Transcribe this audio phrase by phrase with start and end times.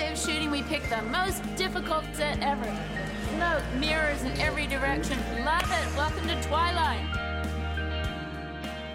[0.00, 2.64] day of shooting, we picked the most difficult set ever.
[3.34, 5.18] Smoke, mirrors in every direction.
[5.44, 5.94] Love it.
[5.94, 7.04] Welcome to Twilight.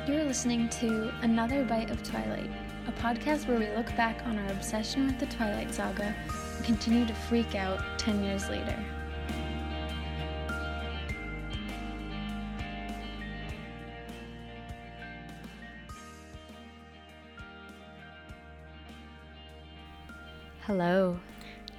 [0.07, 2.49] You're listening to Another Bite of Twilight,
[2.87, 6.15] a podcast where we look back on our obsession with the Twilight Saga
[6.55, 8.83] and continue to freak out 10 years later.
[20.65, 21.19] Hello.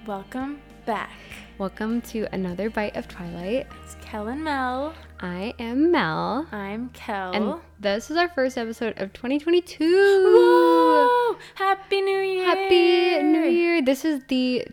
[0.06, 1.10] Welcome back.
[1.58, 3.66] Welcome to another bite of Twilight.
[3.82, 4.94] It's Kel and Mel.
[5.18, 6.46] I am Mel.
[6.52, 7.32] I'm Kel.
[7.32, 9.84] And this is our first episode of 2022.
[9.84, 11.36] Whoa!
[11.56, 12.44] Happy New Year!
[12.44, 13.82] Happy New Year.
[13.82, 14.64] This is the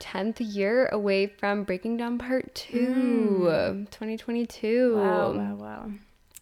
[0.00, 3.86] 10th year away from Breaking Dawn Part 2.
[3.90, 4.96] 2022.
[4.96, 5.90] Wow, wow, wow.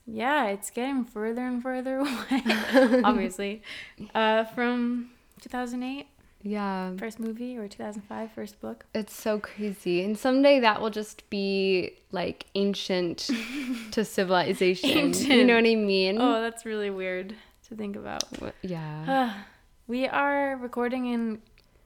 [0.04, 2.42] Yeah, it's getting further and further away,
[3.04, 3.62] obviously,
[4.16, 5.10] uh, from
[5.42, 6.08] 2008,
[6.42, 6.94] Yeah.
[6.96, 8.84] first movie, or 2005, first book.
[8.94, 10.02] It's so crazy.
[10.04, 13.28] And someday that will just be like ancient
[13.92, 15.12] to civilization.
[15.14, 16.18] You know what I mean?
[16.20, 17.34] Oh, that's really weird
[17.68, 18.22] to think about.
[18.40, 19.04] Wh- Yeah.
[19.36, 19.42] Uh,
[19.88, 21.40] we are recording in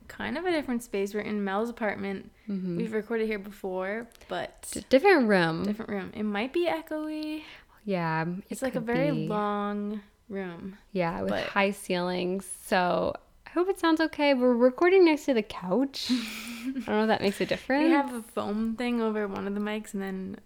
[0.07, 1.13] kind of a different space.
[1.13, 2.29] We're in Mel's apartment.
[2.49, 2.77] Mm-hmm.
[2.77, 5.63] We've recorded here before, but D- different room.
[5.63, 6.11] different room.
[6.13, 7.41] It might be echoey.
[7.85, 8.23] Yeah.
[8.23, 9.27] it It's like a very be.
[9.27, 10.77] long room.
[10.91, 12.45] Yeah, with but- high ceilings.
[12.65, 13.13] So
[13.53, 14.33] hope it sounds okay.
[14.33, 16.07] We're recording next to the couch.
[16.11, 17.83] I don't know if that makes a difference.
[17.85, 20.37] We have a foam thing over one of the mics and then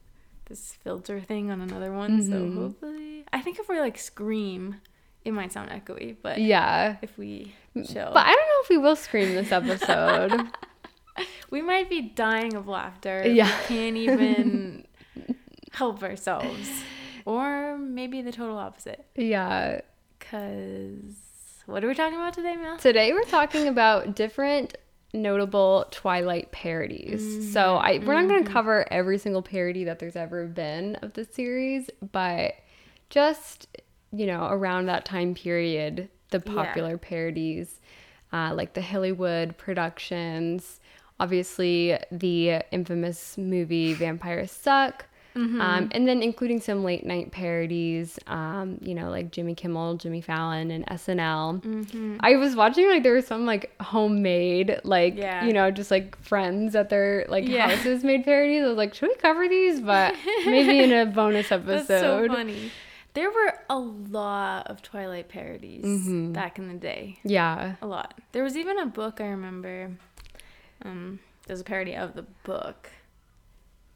[0.46, 2.22] this filter thing on another one.
[2.22, 2.56] So Mhm.
[2.56, 4.76] hopefully, I think if we like scream,
[5.26, 6.16] it might sound echoey.
[6.22, 6.98] But yeah.
[7.02, 10.48] if we chill, But I don't know if we will scream this episode.
[11.50, 13.24] we might be dying of laughter.
[13.28, 13.46] Yeah.
[13.70, 14.86] we can't even
[15.74, 16.70] help ourselves,
[17.26, 19.06] or maybe the total opposite.
[19.16, 19.82] yeah.
[20.20, 21.27] Cause
[21.68, 22.78] what are we talking about today, Mel?
[22.78, 24.76] Today we're talking about different
[25.14, 27.54] notable Twilight parodies.
[27.54, 31.14] So I we're not going to cover every single parody that there's ever been of
[31.14, 32.54] the series, but
[33.10, 33.68] just
[34.12, 36.54] you know around that time period, the Yeah.
[36.54, 37.80] popular parodies,
[38.32, 40.80] uh, like the Hillywood productions,
[41.20, 45.06] obviously the infamous movie Vampires Suck.
[45.38, 50.22] Um, and then including some late night parodies, um, you know, like Jimmy Kimmel, Jimmy
[50.22, 51.62] Fallon, and SNL.
[51.62, 52.18] Mm-hmm.
[52.22, 55.46] I was watching like there was some like homemade like Yeah.
[55.46, 57.70] you know just like friends at their like Yeah.
[57.70, 58.64] houses made parodies.
[58.64, 59.80] I was like, should we cover these?
[59.82, 60.16] But
[60.46, 61.88] maybe in a bonus episode.
[61.88, 62.72] That's so funny.
[63.14, 66.34] There were a lot of Twilight parodies Mm-hmm.
[66.34, 67.20] back in the day.
[67.24, 67.76] Yeah.
[67.82, 68.14] A lot.
[68.32, 69.92] There was even a book I remember.
[70.84, 72.90] Um, there's a parody of the book,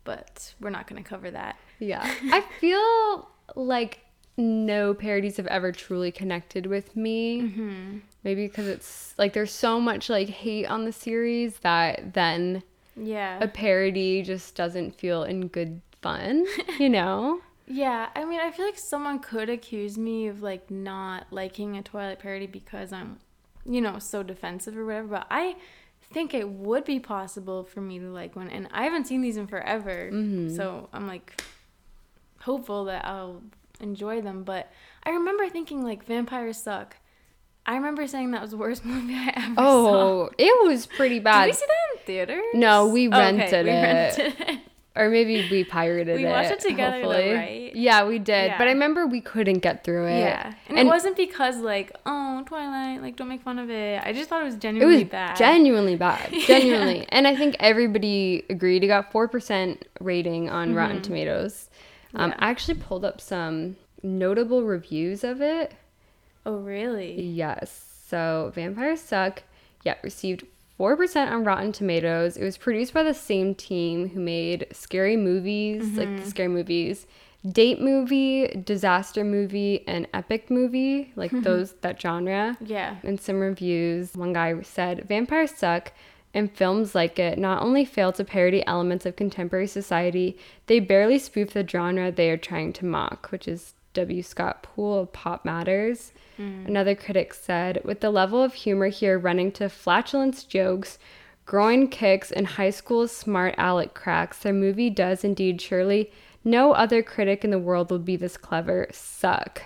[0.04, 1.58] but we're not going to cover that.
[1.80, 2.02] Yeah.
[2.32, 4.00] I feel like
[4.38, 7.42] no parodies have ever truly connected with me.
[7.42, 7.98] Mm-hmm.
[8.24, 12.64] Maybe because it's like there's so much like hate on the series that then
[12.96, 13.40] Yeah.
[13.42, 16.46] a parody just doesn't feel in good fun,
[16.80, 17.42] you know?
[17.68, 21.82] Yeah, I mean, I feel like someone could accuse me of like not liking a
[21.82, 23.20] Twilight parody because I'm,
[23.66, 25.08] you know, so defensive or whatever.
[25.08, 25.56] But I
[26.12, 29.38] think it would be possible for me to like one, and I haven't seen these
[29.38, 30.56] in forever, mm-hmm.
[30.56, 31.42] so I'm like
[32.42, 33.42] hopeful that I'll
[33.80, 34.44] enjoy them.
[34.44, 34.72] But
[35.04, 36.98] I remember thinking like vampires suck.
[37.66, 39.58] I remember saying that was the worst movie I ever saw.
[39.58, 41.46] Oh, it was pretty bad.
[41.46, 42.46] Did we see that in theaters?
[42.54, 43.72] No, we Okay, rented it.
[43.72, 44.60] rented it.
[44.94, 46.30] Or maybe we pirated We it.
[46.30, 47.74] watched it together though, right?
[47.74, 48.54] Yeah, we did.
[48.58, 50.20] But I remember we couldn't get through it.
[50.20, 54.02] Yeah, and, it wasn't because like, oh, Twilight, like, don't make fun of it.
[54.06, 55.38] I just thought it was It genuinely was bad.
[55.38, 56.34] genuinely bad.
[56.46, 57.06] Genuinely.
[57.10, 58.84] And I think everybody agreed.
[58.84, 61.70] It got 4% rating on Rotten Tomatoes.
[62.14, 62.40] Um, Mm-hmm.
[62.42, 62.46] Yeah.
[62.46, 65.72] I actually pulled up some notable reviews of it.
[66.46, 67.22] oh, really?
[67.22, 67.86] Yes.
[68.10, 69.44] So Vampires Suck,
[69.86, 70.44] yeah, received
[70.82, 72.38] 4% on Rotten Tomatoes.
[72.38, 76.24] It was produced by the same team who made scary movies, like Mm-hmm.
[76.24, 77.06] the scary movies,
[77.48, 82.58] date movie, disaster movie, and epic movie, like those, that genre.
[82.66, 82.96] Yeah.
[83.04, 85.92] In some reviews, one guy said, Vampires Suck
[86.34, 90.36] and films like it not only fail to parody elements of contemporary society,
[90.66, 94.24] they barely spoof the genre they are trying to mock, which is W.
[94.24, 96.14] Scott Poole of Pop Matters.
[96.40, 96.68] Mm.
[96.68, 100.98] Another critic said, with the level of humor here running to flatulence jokes,
[101.46, 106.12] groin kicks, and high school smart aleck cracks, the movie does indeed surely
[106.44, 108.88] no other critic in the world will be this clever.
[108.92, 109.64] Suck.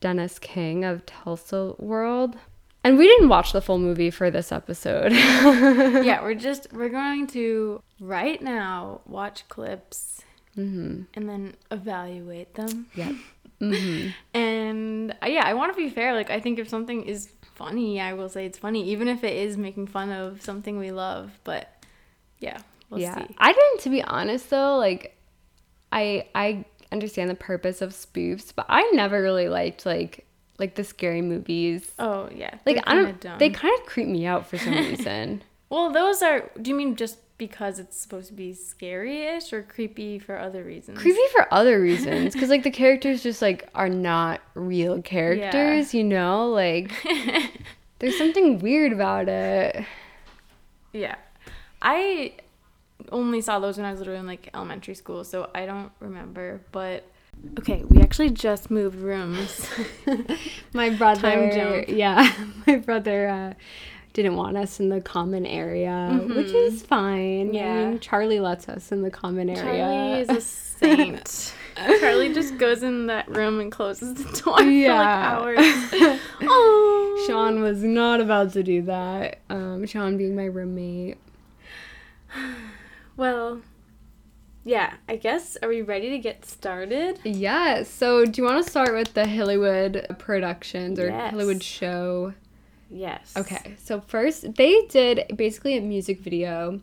[0.00, 2.36] Dennis King of Tulsa World.
[2.84, 5.12] And we didn't watch the full movie for this episode.
[5.12, 10.22] yeah, we're just we're going to right now watch clips
[10.58, 12.86] hmm and then evaluate them.
[12.94, 13.12] Yeah.
[13.60, 14.10] Mm-hmm.
[14.34, 16.14] and uh, yeah, I want to be fair.
[16.14, 19.34] Like, I think if something is funny, I will say it's funny, even if it
[19.34, 21.32] is making fun of something we love.
[21.42, 21.68] But
[22.38, 22.58] yeah,
[22.88, 23.16] we'll yeah.
[23.18, 23.34] see.
[23.36, 25.16] I didn't to be honest though, like
[25.90, 30.24] I I understand the purpose of spoofs, but I never really liked like
[30.60, 31.90] like the scary movies.
[31.98, 33.38] Oh yeah, Like I don't dumb.
[33.40, 35.42] they kind of creep me out for some reason.
[35.70, 36.48] Well, those are.
[36.62, 40.98] Do you mean just because it's supposed to be scary-ish or creepy for other reasons?
[40.98, 46.02] creepy for other reasons because like the characters just like are not real characters you
[46.04, 46.92] know like
[48.00, 49.84] there's something weird about it
[50.92, 51.16] Yeah,
[51.82, 52.32] I
[53.12, 56.60] only saw those when I was literally in like elementary school, so I don't remember.
[56.72, 57.04] But
[57.58, 59.68] okay, we actually just moved rooms.
[60.72, 62.32] my brother yeah
[62.66, 63.54] my brother uh
[64.22, 67.72] didn't want us in the common area which is fine Yeah.
[67.72, 70.40] I mean, charlie lets us in the common area Charlie is a
[70.78, 71.54] saint.
[72.00, 75.38] Charlie just goes in that room and closes the door Yeah.
[75.38, 76.18] for like hours.
[76.42, 81.18] oh, sean was not about to do that um sean being my roommate
[83.16, 83.62] Well,
[84.64, 84.94] yeah.
[85.08, 85.56] I guess.
[85.62, 87.18] Are we ready to get started?
[87.24, 87.88] Yes.
[87.90, 91.34] So, do you want to start with the Hillywood productions or Yes.
[91.34, 92.34] Hillywood show?
[92.90, 93.34] Yes.
[93.36, 93.76] Okay.
[93.78, 96.80] So, first, they did basically a music video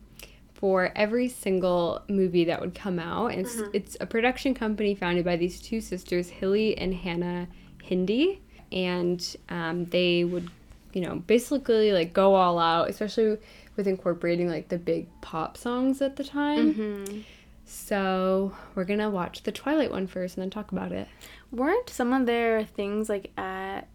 [0.54, 3.28] for every single movie that would come out.
[3.28, 7.48] And it's, it's a production company founded by these two sisters, Hilly and Hannah
[7.84, 8.42] Hindi.
[8.72, 10.50] And um, they would,
[10.94, 13.38] you know, basically like go all out, especially
[13.75, 16.74] with incorporating like the big pop songs at the time.
[16.74, 17.19] hmm
[17.66, 21.08] So we're gonna watch the Twilight one first and then talk about it.
[21.51, 23.88] Weren't some of their things like at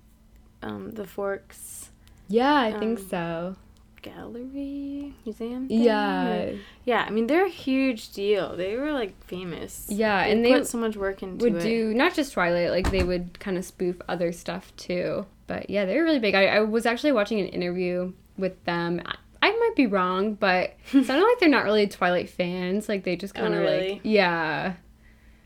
[0.62, 1.89] um, the Forks
[2.30, 3.56] Yeah, I think Um, so.
[4.02, 5.68] Gallery Museum?
[5.68, 5.82] thing?
[5.82, 6.52] Yeah,
[6.84, 8.56] Yeah, I mean they're a huge deal.
[8.56, 9.86] They were like famous.
[9.90, 11.62] yeah, They and they put so much work into would it.
[11.62, 15.26] do not just Twilight, like they would kind of spoof other stuff too.
[15.46, 16.34] But yeah, they're really big.
[16.34, 19.02] I, I was actually watching an interview with them.
[19.42, 22.88] I, might be wrong, but it sounded like they're not really Twilight fans.
[22.88, 23.90] Like they just Oh, kind of really?
[23.94, 24.74] like yeah.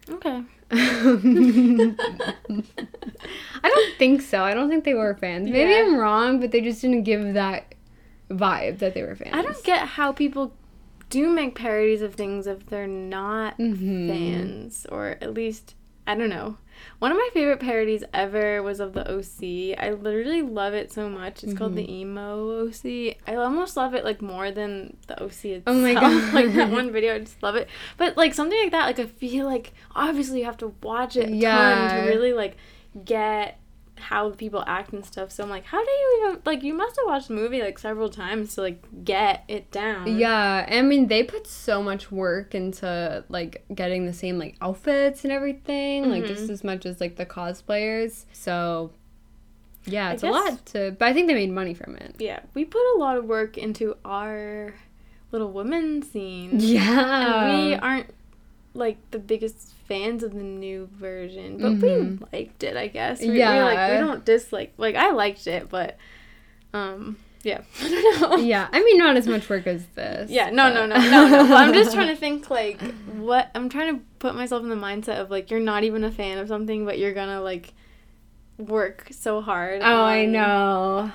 [0.08, 0.42] Okay.
[0.70, 1.94] I
[3.68, 4.42] don't think so.
[4.42, 5.48] I don't think they were fans.
[5.48, 5.82] Maybe Yeah.
[5.86, 7.74] I'm wrong, but they just didn't give that
[8.30, 9.30] vibe that they were fans.
[9.34, 10.52] I don't get how people
[11.10, 14.08] do make parodies of things if they're not Mhm.
[14.08, 15.74] fans, or at least
[16.06, 16.56] I don't know.
[16.98, 19.78] One of my favorite parodies ever was of the OC.
[19.78, 21.44] I literally love it so much.
[21.44, 22.18] It's called the mm-hmm.
[22.18, 23.16] emo OC.
[23.26, 25.62] I almost love it like more than the OC itself.
[25.66, 26.32] Oh my God.
[26.34, 27.68] like that one video, I just love it.
[27.96, 31.24] But like something like that, like I feel like obviously you have to watch it
[31.24, 32.02] a ton Yeah.
[32.02, 32.56] to really like
[33.04, 33.58] get
[33.96, 35.30] how people act and stuff.
[35.30, 36.62] So I'm like, how do you even like?
[36.62, 40.16] You must have watched the movie like several times to like get it down.
[40.18, 45.22] Yeah, I mean they put so much work into like getting the same like outfits
[45.24, 46.34] and everything, like Mm-hmm.
[46.34, 48.24] just as much as like the cosplayers.
[48.32, 48.90] So
[49.86, 52.16] yeah, it's a lot to but I think they made money from it.
[52.18, 52.40] yeah.
[52.54, 54.74] We put a lot of work into our
[55.30, 56.52] little women scene.
[56.58, 57.44] Yeah.
[57.46, 58.10] And we aren't
[58.72, 62.20] like the biggest fans of the new version, but Mhm.
[62.20, 62.76] we liked it.
[62.76, 63.20] I guess.
[63.20, 63.54] We, Yeah.
[63.56, 64.72] We, like we don't dislike.
[64.78, 65.96] Like I liked it, but
[66.72, 67.60] um yeah.
[67.82, 68.36] I don't know.
[68.38, 70.30] yeah, I mean not as much work as this.
[70.30, 71.48] Yeah, no, no, but- no, no, no.
[71.48, 72.80] But I'm just trying to think like
[73.16, 76.10] what I'm trying to put myself in the mindset of like you're not even a
[76.10, 77.74] fan of something, but you're gonna like
[78.56, 79.82] work so hard.
[79.82, 81.12] Oh, I on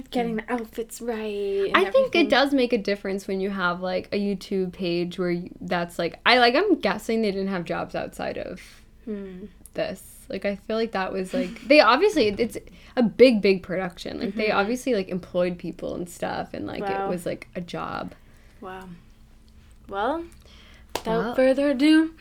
[0.00, 0.08] know.
[0.10, 1.66] Getting the outfits right.
[1.72, 5.18] and I think it does make a difference when you have like a YouTube page
[5.18, 8.60] where you, that's like I like I'm guessing they didn't have jobs outside of
[9.04, 9.46] Hmm.
[9.74, 10.02] this.
[10.28, 12.56] Like I feel like that was like they obviously it's
[12.96, 14.18] a big big production.
[14.20, 17.06] Like they obviously like employed people and stuff and like Wow.
[17.06, 18.14] it was like a job.
[18.60, 18.88] Wow.
[19.88, 20.24] Well,
[20.94, 21.34] without Well.
[21.34, 22.14] further ado,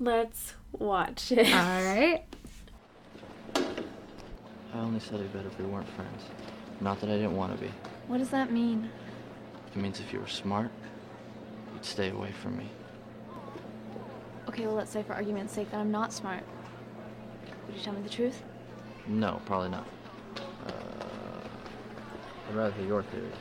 [0.00, 1.46] let's watch it.
[1.46, 2.24] All right.
[3.54, 6.22] I only said it better if we weren't friends.
[6.80, 7.70] Not that I didn't want to be.
[8.06, 8.90] What does that mean?
[9.74, 10.70] It means if you were smart,
[11.74, 12.68] you'd stay away from me.
[14.48, 16.42] Okay, well, let's say for argument's sake that I'm not smart.
[17.66, 18.42] Would you tell me the truth?
[19.06, 19.86] No, probably not.
[20.66, 20.72] Uh,
[22.48, 23.32] I'd rather hear your theories.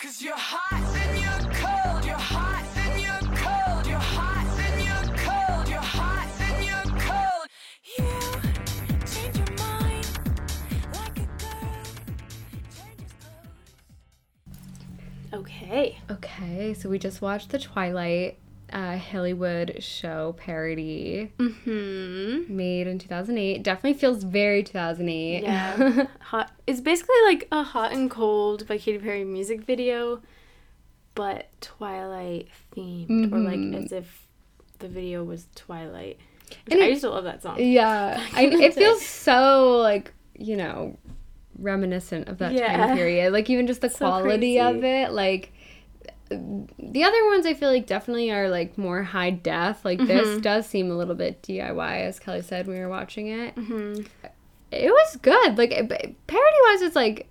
[0.00, 2.04] Cause you're hot, then you're cold.
[2.04, 2.43] You're hot,
[15.34, 15.98] Okay.
[16.10, 18.38] Okay, so we just watched the Twilight
[18.72, 22.56] uh, Hillywood show parody Mm-hmm.
[22.56, 23.62] made in 2008.
[23.62, 25.42] Definitely feels very 2008.
[25.42, 26.06] Yeah.
[26.20, 26.50] hot.
[26.66, 30.22] It's basically like a hot and cold by Katy Perry music video,
[31.14, 33.72] but Twilight themed, or Mhm.
[33.74, 34.26] like as if
[34.78, 36.18] the video was Twilight.
[36.70, 37.56] And I it- used to love that song.
[37.60, 40.98] Yeah, I, it feels so like you know
[41.58, 42.76] reminiscent of that Yeah.
[42.86, 43.32] time period.
[43.32, 45.12] Like even just the So quality of it.
[45.12, 45.52] Like
[46.30, 49.84] the other ones, I feel like definitely are like more high def.
[49.84, 50.06] Like Mm-hmm.
[50.08, 53.54] this does seem a little bit DIY, as Kelly said when we were watching it.
[53.54, 54.02] Mm-hmm.
[54.72, 55.56] It was good.
[55.58, 57.28] Like parody wise, it's like,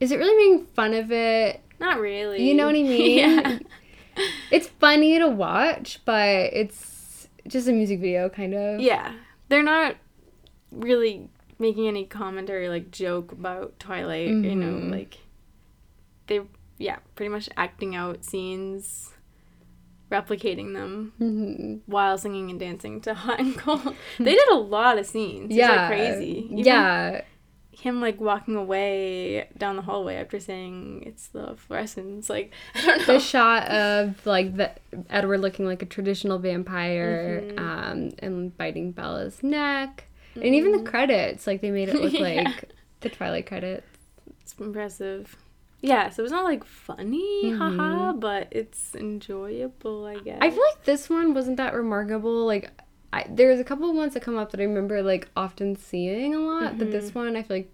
[0.00, 1.60] is it really making fun of it?
[1.80, 2.46] Not really.
[2.46, 3.18] You know what I mean?
[3.18, 3.58] yeah.
[4.50, 8.80] It's funny to watch, but it's just a music video, kind of.
[8.80, 9.12] Yeah.
[9.48, 9.96] They're not
[10.70, 14.90] really making any commentary like joke about Twilight, you know, Mhm.
[14.90, 15.18] like
[16.26, 16.40] they
[16.78, 19.12] yeah, pretty much acting out scenes,
[20.10, 23.94] replicating them hmm while singing and dancing to Hot and Cold.
[24.18, 25.54] they did a lot of scenes.
[25.54, 25.68] Yeah.
[25.70, 26.46] like crazy.
[26.46, 27.20] Even yeah.
[27.72, 32.98] Him like walking away down the hallway after saying it's the fluorescence, like I don't
[32.98, 33.14] know.
[33.14, 34.70] the shot of like the
[35.10, 37.58] Edward looking like a traditional vampire Mhm.
[37.60, 42.24] um, and biting Bella's neck, and even the credits like they made it look Mm-hmm.
[42.24, 42.42] Yeah.
[42.44, 43.86] like the Twilight credits.
[44.40, 45.36] It's impressive.
[45.80, 48.20] Yeah, so it's not like funny, haha, Mhm.
[48.20, 50.38] but it's enjoyable, I guess.
[50.40, 52.46] I feel like this one wasn't that remarkable.
[52.46, 52.70] Like
[53.12, 56.34] I, there's a couple of ones that come up that I remember like often seeing
[56.34, 57.70] a lot, but this one I feel like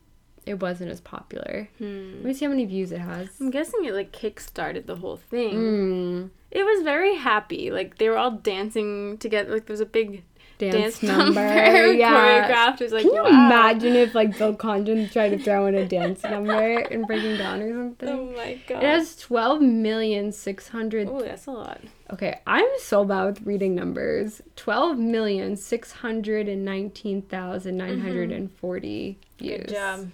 [0.47, 1.69] it wasn't as popular.
[1.79, 2.15] Hmm.
[2.17, 3.29] Let me see how many views it has.
[3.41, 5.55] I'm guessing it like kick-started the whole thing.
[5.55, 7.71] Mm, It was very happy.
[7.71, 9.53] Like they were all dancing together.
[9.53, 10.25] Like there was a big
[10.61, 12.49] dance, dance, number, number, yeah.
[12.49, 12.81] choreographed.
[12.81, 13.29] It was like, Can you wow.
[13.29, 17.63] imagine if like Bill Condon tried to throw in a dance number in Breaking Dawn
[17.63, 18.09] or something?
[18.09, 18.83] Oh my god.
[18.83, 21.09] It has twelve million six hundred.
[21.09, 21.81] Oh, that's a lot.
[22.13, 24.43] Okay, I'm so bad with reading numbers.
[24.57, 29.45] Twelve million six hundred and nineteen thousand nine hundred and forty mm-hmm.
[29.45, 29.67] views.
[29.67, 30.11] Good job.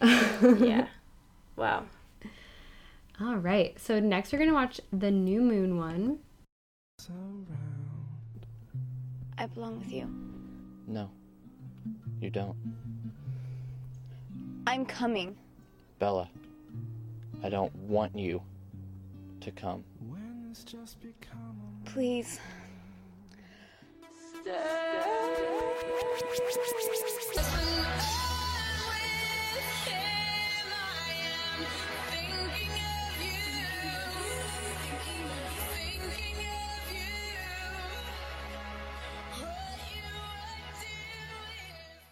[0.60, 0.88] Yeah.
[1.56, 1.84] Wow.
[3.20, 3.78] All right.
[3.80, 6.18] So next we're gonna watch the New Moon one.
[9.38, 10.08] I belong with you.
[10.86, 11.10] No,
[12.20, 12.56] you don't.
[14.66, 15.36] I'm coming.
[15.98, 16.28] Bella,
[17.42, 18.42] I don't want you
[19.40, 19.84] to come.
[21.84, 22.40] Please.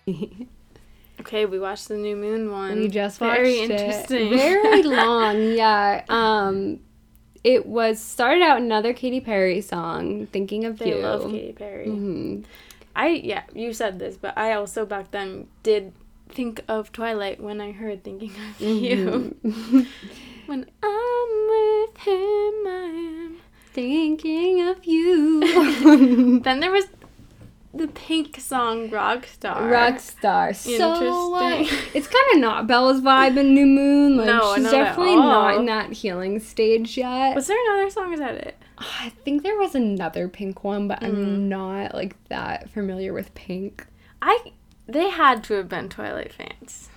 [1.21, 2.81] Okay, we watched the new moon one.
[2.81, 3.71] We just watched Very it.
[3.71, 4.31] interesting.
[4.37, 6.05] Very long, yeah.
[6.09, 6.81] Um,
[7.45, 11.87] it was started out another Katy Perry song, "Thinking of They You." love Katy Perry.
[11.87, 12.45] Mhm.
[12.97, 15.93] I yeah, you said this, but I also back then did
[16.29, 19.35] think of Twilight when I heard thinking of you.
[19.45, 19.87] Mhm.
[20.47, 22.91] When I'm with him, I
[23.25, 23.37] am.
[23.73, 26.41] Thinking of you.
[26.41, 26.85] Then there was
[27.75, 29.57] the Pink song Rockstar.
[29.57, 30.55] Rockstar.
[30.55, 31.43] So what?
[31.53, 31.91] Interesting.
[31.95, 34.17] It's kind of not Bella's vibe in New Moon.
[34.17, 37.35] Like No, she's not at definitely not in that healing stage yet.
[37.35, 38.13] Was there another song?
[38.13, 38.57] Is that it?
[38.79, 41.07] I think there was another Pink one, but Mm.
[41.07, 43.87] I'm not like that familiar with Pink.
[44.23, 44.39] I
[44.87, 46.89] they had to have been Twilight fans.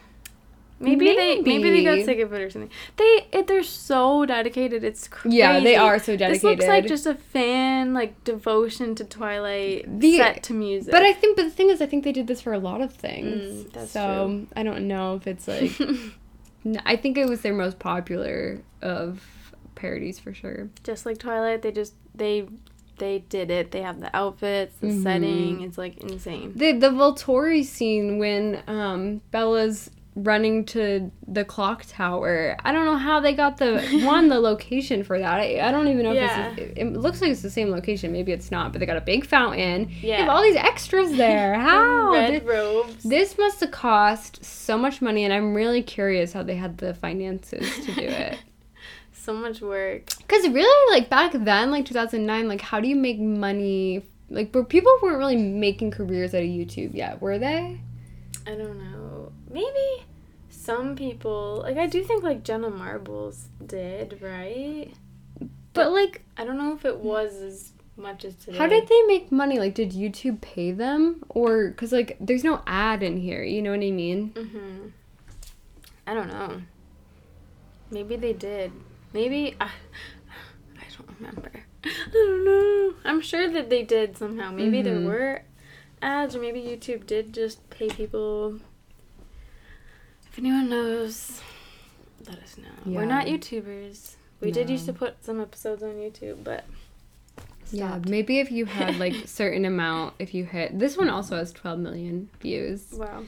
[0.80, 2.70] Maybe, they maybe they got sick of it or something.
[2.98, 4.84] They it, they're so dedicated.
[4.84, 5.38] It's crazy.
[5.38, 6.36] Yeah, they are so dedicated.
[6.36, 10.92] This looks like just a fan like devotion to Twilight The- set to music.
[10.92, 12.82] But I think, but the thing is, I think they did this for a lot
[12.82, 13.66] of things.
[13.66, 14.48] Mm, that's so true.
[14.56, 15.72] I don't know if it's like.
[16.86, 19.24] I think it was their most popular of
[19.76, 20.70] parodies for sure.
[20.84, 22.48] just like Twilight, they just they
[22.98, 23.72] they did it.
[23.72, 25.04] They have the outfits, the Mhm.
[25.04, 25.62] setting.
[25.62, 26.54] It's like insane.
[26.56, 29.92] The the Volturi scene when um Bella's
[30.24, 32.58] running to the clock tower.
[32.66, 35.40] I don't know how they got the one the location for that.
[35.40, 36.52] I, I don't even know Yeah.
[36.54, 38.12] if it's it, looks like it's the same location.
[38.12, 39.92] Maybe it's not, but they got a big fountain.
[40.02, 41.54] They have all these extras there.
[41.60, 42.12] How?
[42.14, 43.04] Red Thi- robes.
[43.04, 46.94] This must have cost so much money, and I'm really curious how they had the
[46.94, 48.38] finances to do it.
[49.14, 50.06] so much work.
[50.18, 54.04] Because really, like back then, like 2009, like how do you make money?
[54.30, 57.80] Like, were people weren't really making careers out of YouTube yet, were they?
[58.46, 59.32] I don't know.
[59.50, 60.06] Maybe
[60.50, 64.92] some people like I do think like Jenna Marbles did, right?
[65.74, 68.58] But like, I don't know if it was as much as today.
[68.58, 69.60] how did they make money?
[69.60, 73.44] Like, did YouTube pay them, or because like there's no ad in here?
[73.44, 74.32] You know what I mean?
[74.36, 74.92] Mhm.
[76.08, 76.62] I don't know.
[77.92, 78.72] Maybe they did.
[79.14, 79.66] Maybe I.
[80.80, 81.52] I don't remember.
[81.84, 82.94] I don't know.
[83.06, 84.52] I'm sure that they did somehow.
[84.52, 85.06] Maybe there Mhm.
[85.06, 85.42] were
[86.02, 88.60] ads, or maybe YouTube did just pay people.
[90.38, 91.42] If anyone knows,
[92.28, 92.70] let us know.
[92.86, 94.18] We're not YouTubers.
[94.40, 96.64] We did used to put some episodes on YouTube, but
[97.72, 101.52] Yeah, maybe if you had like certain amount, if you hit this one also has
[101.54, 102.94] 12 million views.
[102.94, 103.24] Wow.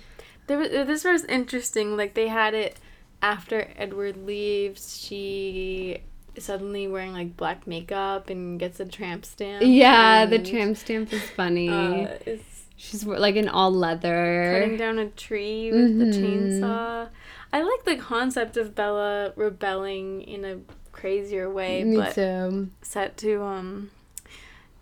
[0.45, 1.97] There was, this was interesting.
[1.97, 2.77] Like they had it
[3.23, 5.01] after Edward leaves.
[5.01, 6.03] She
[6.37, 9.63] suddenly wearing like black makeup and gets a tramp stamp.
[9.65, 11.69] Yeah, the tramp stamp is funny.
[11.69, 12.41] Uh, is
[12.81, 14.51] She's like in all leather.
[14.61, 16.13] cutting down a tree with the Mhm.
[16.61, 17.09] chainsaw.
[17.51, 20.59] I like the concept of Bella rebelling in a
[20.93, 22.69] crazier way, Me but too.
[22.81, 23.91] set to um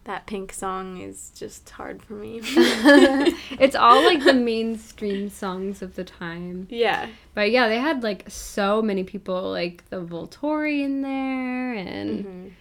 [0.03, 2.39] that pink song is just hard for me.
[3.59, 6.67] it's all like the mainstream songs of the time.
[6.69, 7.07] yeah.
[7.33, 12.51] But yeah, they had like so many people, like the Volturi in there, and Mhm.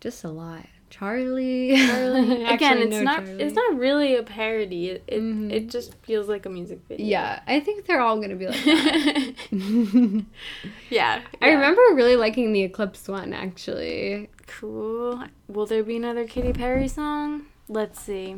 [0.00, 0.66] just a lot.
[0.98, 1.72] Charlie.
[1.74, 3.42] Again, Actually, it's no not Charlie.
[3.42, 4.90] it's not really a parody.
[4.90, 5.50] It it, Mhm.
[5.52, 7.04] it just feels like a music video.
[7.06, 10.24] Yeah, I think they're all gonna be like that.
[10.90, 11.20] yeah.
[11.42, 14.30] I remember really liking the Eclipse one actually.
[14.46, 15.24] Cool.
[15.48, 17.46] Will there be another Katy Perry song?
[17.68, 18.36] Let's see.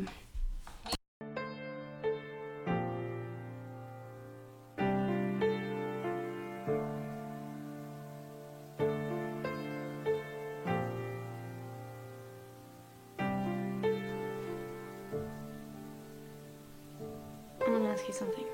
[18.07, 18.45] You something.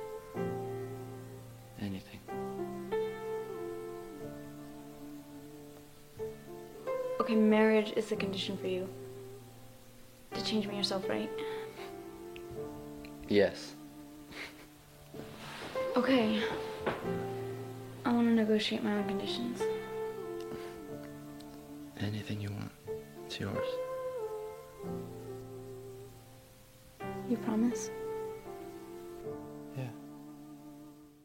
[1.81, 2.19] Anything.
[7.19, 8.87] Okay, marriage is the condition for you
[10.33, 11.29] to change me yourself, right?
[13.27, 13.75] Yes.
[15.95, 16.41] Okay.
[18.05, 19.61] I want to negotiate my own conditions.
[21.99, 22.71] Anything you want.
[23.25, 23.67] It's yours.
[27.29, 27.89] You promise?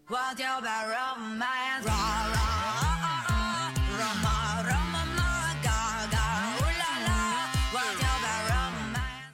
[0.09, 2.01] 我就把 romance ra
[2.33, 2.47] ra
[3.99, 4.35] roma
[4.69, 5.31] roma ma
[5.63, 5.79] ga
[6.13, 6.25] ga
[6.59, 7.17] ooh la la
[7.73, 9.33] 我就把 romance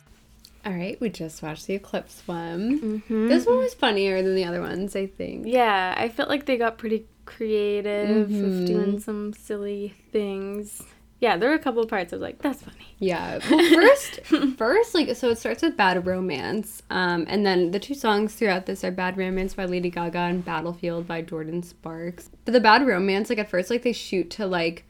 [0.65, 3.01] All right, we just watched the Eclipse one.
[3.09, 3.27] Mhm.
[3.29, 5.45] This one was funnier than the other ones, I think.
[5.47, 8.41] Yeah, I felt like they got pretty creative Mhm.
[8.43, 10.83] with doing some silly things.
[11.24, 12.86] Yeah, there were a couple of parts I was like, that's funny.
[12.98, 13.38] Yeah.
[13.50, 14.20] Well, first,
[14.58, 18.66] first, like, so it starts with Bad Romance, um, and then the two songs throughout
[18.66, 22.28] this are Bad Romance by Lady Gaga and Battlefield by Jordin Sparks.
[22.44, 24.84] But the Bad Romance, like, at first, like, they shoot to like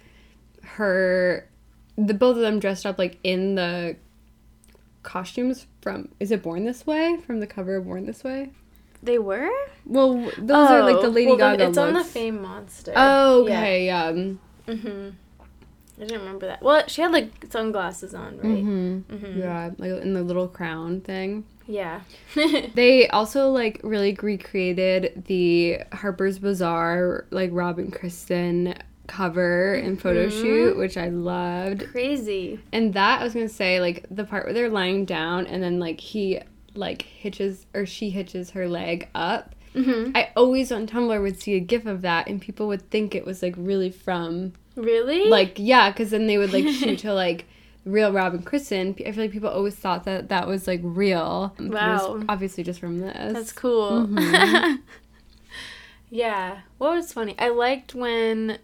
[0.62, 1.48] her,
[1.96, 3.94] the both of them dressed up like in the
[5.04, 8.50] costumes from is it Born This Way from the cover of Born This Way.
[9.04, 9.50] They were?
[9.86, 12.10] Well, those are like the Oh, Lady well, Gaga It's on the looks.
[12.10, 12.92] Fame Monster.
[12.96, 13.86] Oh, okay.
[13.86, 14.06] Yeah.
[14.06, 15.10] Um, hmm
[15.96, 16.62] I didn't remember that.
[16.62, 18.64] Well, she had like sunglasses on, right?
[18.64, 19.38] mhm.
[19.38, 21.44] Yeah, like in the little crown thing.
[21.66, 22.00] Yeah.
[22.74, 28.74] They also like really recreated the Harper's Bazaar like Robin Kristen
[29.06, 31.86] cover and photo shoot, which I loved.
[31.90, 32.58] Crazy.
[32.72, 35.78] And that I was gonna say like the part where they're lying down and then
[35.78, 36.40] like he
[36.74, 39.54] like hitches or she hitches her leg up.
[39.74, 43.14] hmm I always on Tumblr would see a gif of that and people would think
[43.14, 45.28] it was like really from Really?
[45.28, 47.46] like yeah because then they would like shoot to like
[47.84, 48.94] real Robin Kristen.
[49.06, 51.52] I feel like people always thought that that was like real.
[51.58, 52.24] but it was Wow.
[52.28, 53.32] obviously just from this.
[53.34, 54.06] That's cool.
[54.06, 54.76] Mm-hmm.
[56.10, 56.60] yeah.
[56.78, 57.34] What was funny?
[57.38, 58.58] I liked when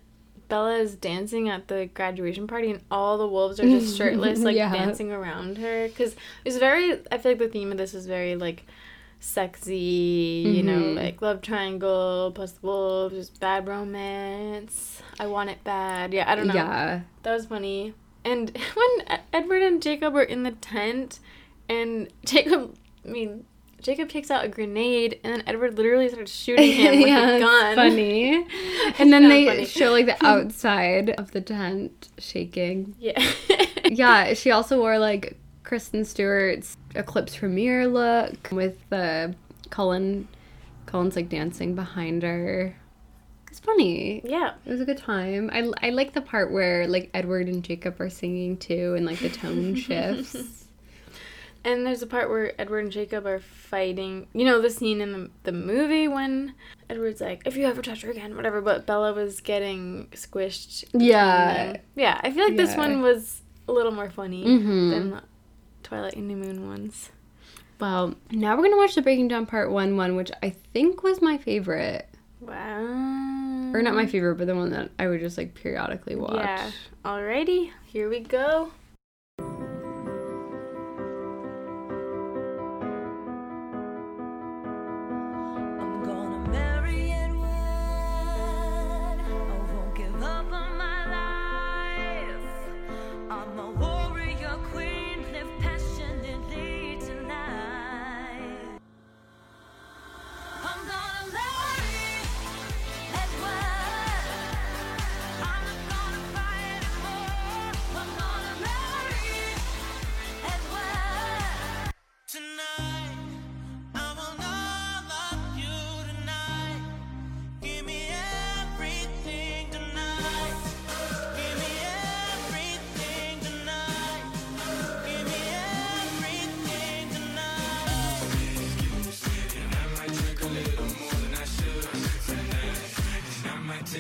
[0.49, 4.57] Bella is dancing at the graduation party and all the wolves are just shirtless, like
[4.57, 4.73] Yeah.
[4.73, 5.89] dancing around her.
[5.89, 8.65] Because it's very, I feel like the theme of this is very like
[9.21, 10.97] sexy, you know, Mhm.
[10.97, 15.03] like love triangle plus wolves, just bad romance.
[15.19, 16.13] I want it bad.
[16.13, 16.55] Yeah, I don't know.
[16.55, 17.01] Yeah.
[17.23, 17.95] That was funny.
[18.25, 21.21] And when Edward and Jacob were in the tent,
[21.69, 22.75] and Jacob,
[23.07, 23.45] I mean,
[23.81, 27.41] Jacob takes out a grenade, and then Edward literally starts shooting him with yeah, a
[27.41, 27.75] gun.
[27.77, 28.47] funny.
[28.99, 29.65] And then they funny.
[29.67, 32.95] show like the outside of the tent shaking.
[32.99, 33.23] Yeah.
[33.85, 35.37] Yeah, she also wore like
[35.71, 39.37] Kristen Stewart's Eclipse premiere look with the
[39.71, 40.27] Cullen
[40.87, 42.75] Cullen's like dancing behind her.
[43.49, 44.21] It's funny.
[44.25, 44.55] yeah.
[44.67, 45.49] It was a good time.
[45.53, 49.21] I, I like the part where like Edward and Jacob are singing too and like
[49.21, 50.65] the tone shifts.
[51.63, 54.27] And there's a part where Edward and Jacob are fighting.
[54.33, 56.55] You know, the scene in the, the movie when
[56.89, 60.85] Edward's like, if you ever touch her again, whatever, but Bella was getting squished.
[60.95, 61.77] Yeah.
[61.95, 64.91] Yeah, I feel like this one was a little more funny Mhm.
[64.91, 65.21] than
[65.91, 67.11] Twilight and New Moon ones.
[67.81, 71.21] Well, now we're gonna watch the Breaking Dawn Part One one, which I think was
[71.21, 72.09] my favorite.
[72.41, 73.73] Wow.
[73.75, 76.37] Or not my favorite, but the one that I would just like periodically watch.
[76.37, 76.71] Yeah.
[77.05, 78.71] Alrighty, here we go.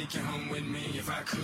[0.00, 1.40] Take you home with me if I could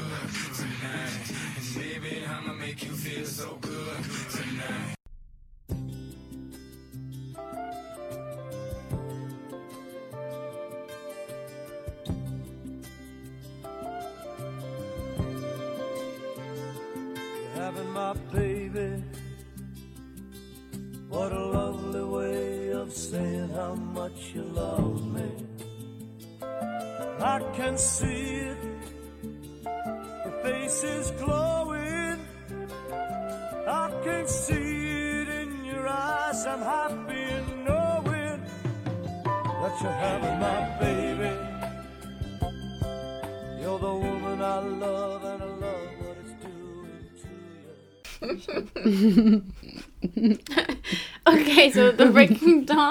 [0.57, 1.11] tonight.
[1.59, 3.97] And baby, I'ma make you feel so good
[4.31, 4.96] tonight.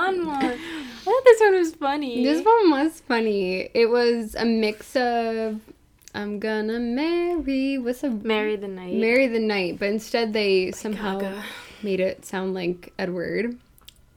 [0.06, 0.36] Dawn one.
[0.46, 0.58] I
[1.04, 2.24] thought this one was funny.
[2.24, 3.70] This one was funny.
[3.74, 5.62] It was a mix of
[6.14, 8.94] I'm gonna marry what's a Marry the Night.
[8.96, 11.44] marry the night, but instead they somehow Gaga.
[11.84, 13.58] made it sound like Edward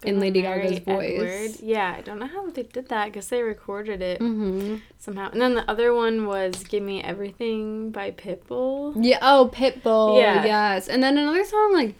[0.04, 1.18] in Lady Gaga's voice.
[1.20, 1.60] Edward.
[1.60, 3.06] Yeah, I don't know how they did that.
[3.06, 5.28] because they recorded it hmm somehow.
[5.30, 8.94] And then the other one was "Give Me Everything" by Pitbull.
[9.04, 9.18] Yeah.
[9.20, 10.20] Oh, Pitbull.
[10.20, 10.44] Yeah.
[10.44, 10.88] Yes.
[10.88, 11.96] And then another song like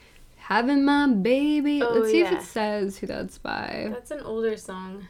[0.48, 3.88] "Having My Baby." Oh, Let's see if it says who that's by.
[3.90, 5.06] That's an older song.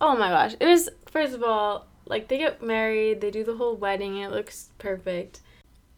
[0.00, 0.54] Oh my gosh.
[0.60, 4.30] It was, first of all, like they get married, they do the whole wedding, it
[4.30, 5.40] looks perfect.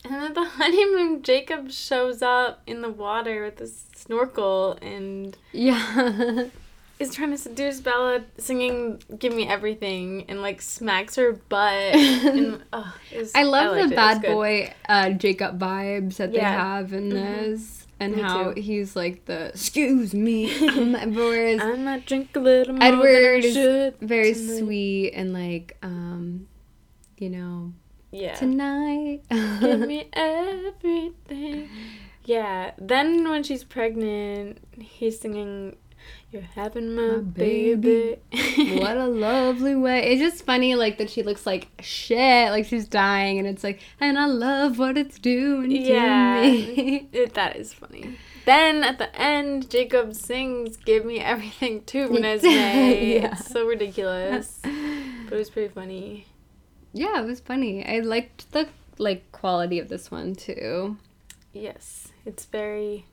[0.04, 6.48] And then the honeymoon, Jacob shows up in the water with this snorkel and Yeah.
[7.02, 11.72] is trying to seduce Bella, singing "Give Me Everything" and like smacks her butt.
[11.94, 13.76] and oh, was, I love.
[13.76, 18.52] It the bad boy uh, Jacob vibes that they have in this, and Me how
[18.52, 18.60] too.
[18.60, 23.94] he's like the excuse me, um, whereas I might drink a little more Edward is
[24.00, 24.58] very tonight.
[24.58, 26.46] sweet and like um,
[27.18, 27.72] you know,
[28.10, 28.34] Yeah.
[28.34, 29.22] tonight.
[29.30, 31.68] Give me everything.
[32.24, 32.72] Yeah.
[32.78, 35.76] Then when she's pregnant, he's singing,
[36.30, 38.78] "You're having my, My baby." baby.
[38.80, 40.12] what a lovely way.
[40.12, 43.80] It's just funny, like that she looks like shit, like she's dying, and it's like,
[44.00, 46.40] and I love what it's doing Yeah.
[46.42, 47.08] to me.
[47.12, 48.16] It, that is funny.
[48.44, 52.42] Then at the end, Jacob sings "Give Me Everything" to Renesmee.
[53.20, 53.32] Yeah.
[53.32, 56.26] It's so ridiculous, but it was pretty funny.
[56.92, 57.86] yeah, it was funny.
[57.86, 60.96] I liked the like quality of this one too.
[61.52, 63.06] Yes, it's very.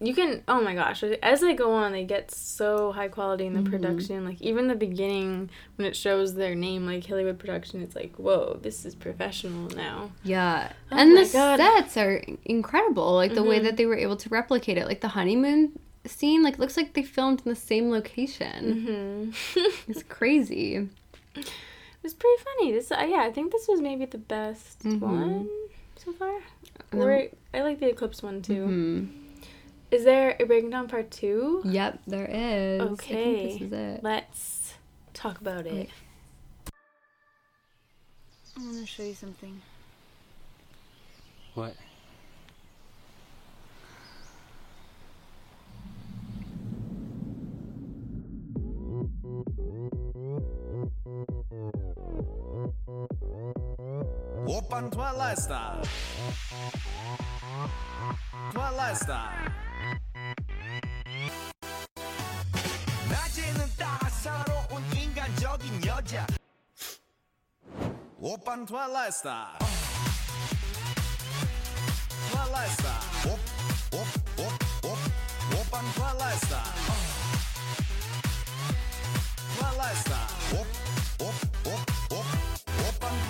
[0.00, 0.42] You can.
[0.48, 1.02] Oh my gosh!
[1.02, 3.70] As they go on, they get so high quality in the Mm-hmm.
[3.72, 4.24] production.
[4.24, 8.58] Like even the beginning, when it shows their name, like Hillywood Production, it's like, whoa,
[8.62, 10.12] this is professional now.
[10.24, 10.72] Yeah.
[10.90, 11.58] Oh and the God.
[11.58, 13.12] sets are incredible.
[13.14, 13.64] Like the way Mhm.
[13.64, 14.86] that they were able to replicate it.
[14.86, 19.30] Like the honeymoon scene, like looks like they filmed in the same location.
[19.52, 20.88] hmm It's crazy.
[21.34, 21.50] it
[22.02, 22.72] was pretty funny.
[22.72, 25.00] This, uh, yeah, I think this was maybe the best Mhm.
[25.00, 25.48] one
[25.96, 26.32] so far.
[26.94, 29.08] Or then- I like the Eclipse one too.
[29.90, 31.62] Is there a breakdown part two?
[31.64, 32.80] Yep, there is.
[32.80, 33.46] Okay.
[33.52, 34.00] this is it.
[34.02, 34.74] Let's
[35.14, 35.72] talk about it.
[35.72, 35.90] Wait.
[38.56, 39.60] I want to show you something.
[41.54, 41.74] What?
[54.48, 55.82] Open twilight star.
[58.52, 59.54] Twilight star.
[65.96, 66.26] Georgia.
[68.22, 68.66] Open
[73.24, 73.38] Op,
[73.92, 74.52] op, op,
[74.84, 74.98] op.
[75.58, 75.86] Open
[80.52, 80.66] Op,
[81.18, 82.24] op, op, op.
[82.88, 83.26] Open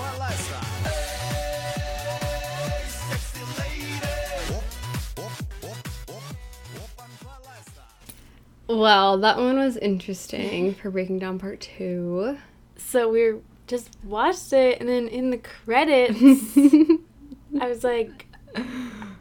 [8.68, 12.37] Well, that one was interesting for Breaking Dawn part two.
[12.76, 16.20] So we were just watched it, and then in the credits,
[17.60, 18.26] I was like,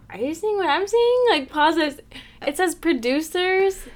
[0.09, 1.99] "Are you seeing what I'm seeing?" Like, pause this.
[2.45, 3.87] It says producers,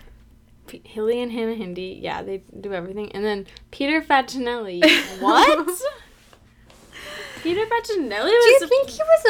[0.68, 2.00] P- Hilly and Hannah Hindi.
[2.02, 4.82] Yeah, they do everything, and then Peter Facinelli.
[5.20, 5.70] what?
[7.44, 8.60] Peter Facinelli was.
[8.60, 9.26] Do you think he was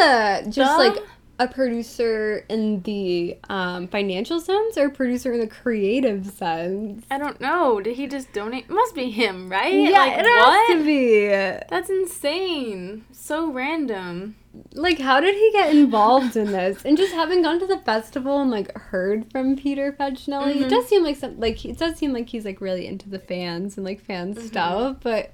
[0.46, 0.98] a just like
[1.40, 7.06] a producer in the um, financial sense or a producer in the creative sense?
[7.10, 7.80] I don't know.
[7.82, 8.70] Did he just donate?
[8.70, 9.74] Must be him, right?
[9.74, 10.70] Yeah, like, it what?
[10.70, 11.28] has to be.
[11.70, 13.06] That's insane.
[13.12, 14.36] So random.
[14.74, 16.84] Like, how did he get involved in this?
[16.84, 20.62] And just having gone to the festival and like heard from Peter Facinelli, Mhm.
[20.64, 23.20] it does seem like some like it does seem like he's like really into the
[23.20, 24.48] fans and like fan Mm-hmm.
[24.48, 25.32] stuff, but.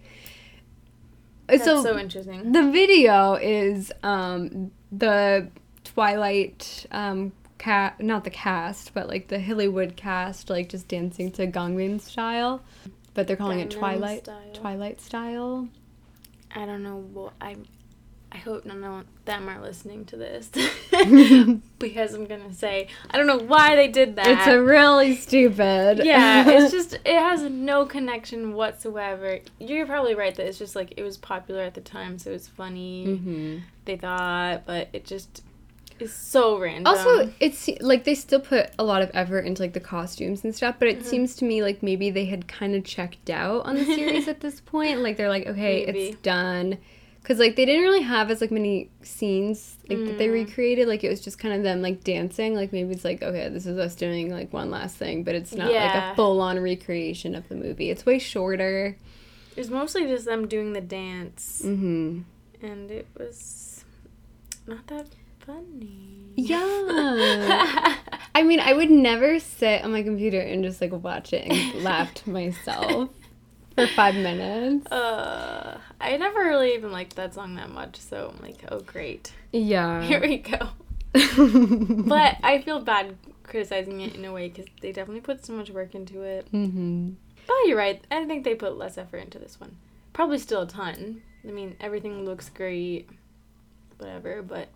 [1.47, 2.51] That's so, so interesting.
[2.53, 5.47] the video is um the
[5.95, 11.47] Twilight um cat not the cast but like the Hillywood cast like just dancing to
[11.47, 12.61] Gangnam style,
[13.13, 14.51] but they're calling it Twilight Style.
[14.53, 15.69] Twilight style.
[16.53, 17.55] I don't know what I.
[18.31, 20.49] I hope none of them are listening to this
[21.79, 24.27] because I'm gonna say I don't know why they did that.
[24.27, 26.01] It's a really stupid.
[26.03, 29.39] yeah, it's just it has no connection whatsoever.
[29.61, 32.33] You're probably right that it's just like it was popular at the time, so it
[32.33, 33.15] was funny.
[33.15, 35.41] hmm They thought, but it just
[35.99, 36.87] is so random.
[36.87, 40.53] Also, it's like they still put a lot of effort into like the costumes and
[40.55, 41.07] stuff, but it Mm-hmm.
[41.07, 44.41] seems to me like maybe they had kind of checked out on the series at
[44.41, 45.01] this point.
[45.01, 45.99] Like they're like, okay, Maybe.
[46.07, 46.77] it's done.
[47.23, 50.17] Cause like they didn't really have as like many scenes like that Mm.
[50.19, 50.87] they recreated.
[50.87, 52.53] Like it was just kind of them like dancing.
[52.53, 55.53] Like maybe it's like okay, this is us doing like one last thing, but it's
[55.53, 57.89] not like a full on recreation of the movie.
[57.89, 58.95] It's way shorter.
[59.57, 62.19] It's mostly just them doing the dance, Mm-hmm.
[62.61, 63.85] and it was
[64.67, 65.07] not that
[65.45, 66.33] funny.
[66.35, 66.57] Yeah.
[68.35, 71.83] I mean, I would never sit on my computer and just like watch it and
[71.83, 73.09] laugh to myself
[73.75, 74.85] for five minutes.
[74.91, 79.31] Uh, I never really even liked that song that much, so I'm like, oh great,
[79.51, 80.03] Yeah.
[80.07, 80.69] here we go.
[81.13, 85.69] But I feel bad criticizing it in a way because they definitely put so much
[85.69, 86.47] work into it.
[86.51, 87.11] hmm
[87.47, 88.03] But you're right.
[88.11, 89.77] I think they put less effort into this one.
[90.11, 91.21] Probably still a ton.
[91.47, 93.09] I mean, everything looks great,
[93.97, 94.41] whatever.
[94.41, 94.67] But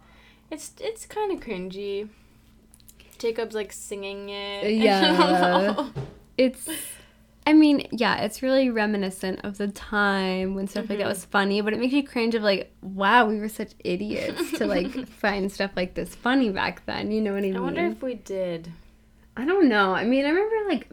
[0.52, 2.10] it's it's kind of cringy.
[3.20, 4.72] Jacob's like singing it.
[4.80, 5.90] Yeah.
[6.38, 6.70] It's,
[7.46, 11.10] I mean, yeah, it's really reminiscent of the time when stuff like that mm-hmm.
[11.10, 14.66] was funny, but it makes you cringe of like, wow, we were such idiots to
[14.66, 17.12] like find stuff like this funny back then.
[17.12, 17.58] You know what I mean?
[17.58, 18.72] I wonder if we did.
[19.36, 19.94] I don't know.
[19.94, 20.88] I mean, I remember like,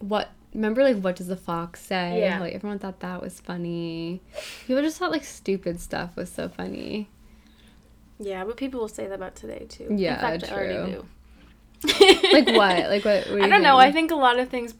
[0.00, 2.20] what, remember like, what does the fox say?
[2.20, 2.40] Yeah.
[2.40, 4.20] Like, everyone thought that was funny.
[4.66, 7.08] People just thought like stupid stuff was so funny.
[8.18, 9.88] Yeah, but people will say that about today too.
[9.90, 11.02] Yeah, In fact, I already true.
[11.02, 11.08] do.
[12.32, 12.90] Like what?
[12.90, 13.30] Like what?
[13.30, 13.76] what I don't know.
[13.78, 14.10] I think?
[14.10, 14.74] a lot of things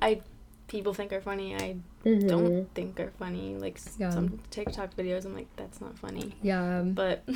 [0.00, 0.20] I
[0.68, 1.54] people think are funny.
[1.54, 2.28] I Mhm.
[2.28, 3.56] don't think are funny.
[3.56, 4.10] Like Yeah.
[4.10, 6.34] some TikTok videos, I'm like, that's not funny.
[6.42, 6.80] Yeah.
[6.82, 7.28] But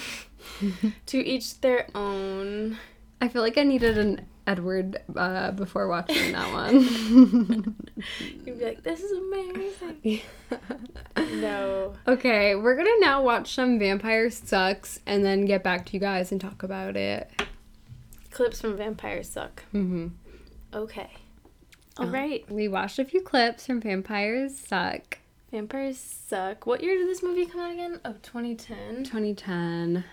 [1.07, 2.79] to each their own.
[3.21, 7.77] I feel like I needed an Edward uh, before watching that one.
[8.21, 10.21] You'd be like, this is amazing.
[11.17, 11.95] No.
[12.07, 16.31] okay, we're gonna now watch some Vampire Sucks and then get back to you guys
[16.33, 17.31] and talk about it.
[18.31, 19.65] Clips from Vampire Suck.
[19.73, 20.09] Mm-hmm.
[20.73, 21.11] Okay.
[21.99, 22.49] All right.
[22.51, 25.19] We watched a few clips from Vampires Suck
[25.51, 26.67] Vampires Suck.
[26.67, 28.01] What year did this movie come out again?
[28.05, 29.05] Oh, 2010.
[29.05, 30.05] 2010.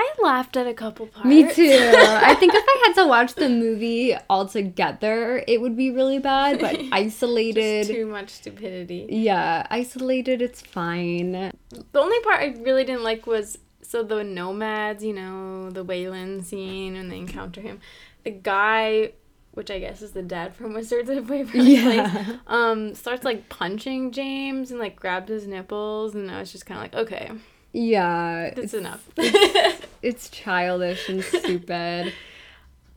[0.00, 1.26] I laughed at a couple parts.
[1.26, 1.92] Me too.
[1.96, 6.20] I think if I had to watch the movie all together, it would be really
[6.20, 7.88] bad, but isolated.
[7.88, 9.06] Too much stupidity.
[9.10, 11.32] yeah, isolated, it's fine.
[11.32, 16.44] The only part I really didn't like was so the nomads, you know, the Waylon
[16.44, 17.80] scene when they encounter him.
[18.22, 19.12] The guy,
[19.52, 22.08] which I guess is the dad from Wizards of Waverly Yeah.
[22.24, 26.66] Place, um, starts like punching James and like grabs his nipples, and I was just
[26.66, 27.32] kind of like, okay,
[27.72, 29.08] Yeah, that's it's, enough.
[29.16, 29.86] it's
[30.30, 32.12] childish and stupid.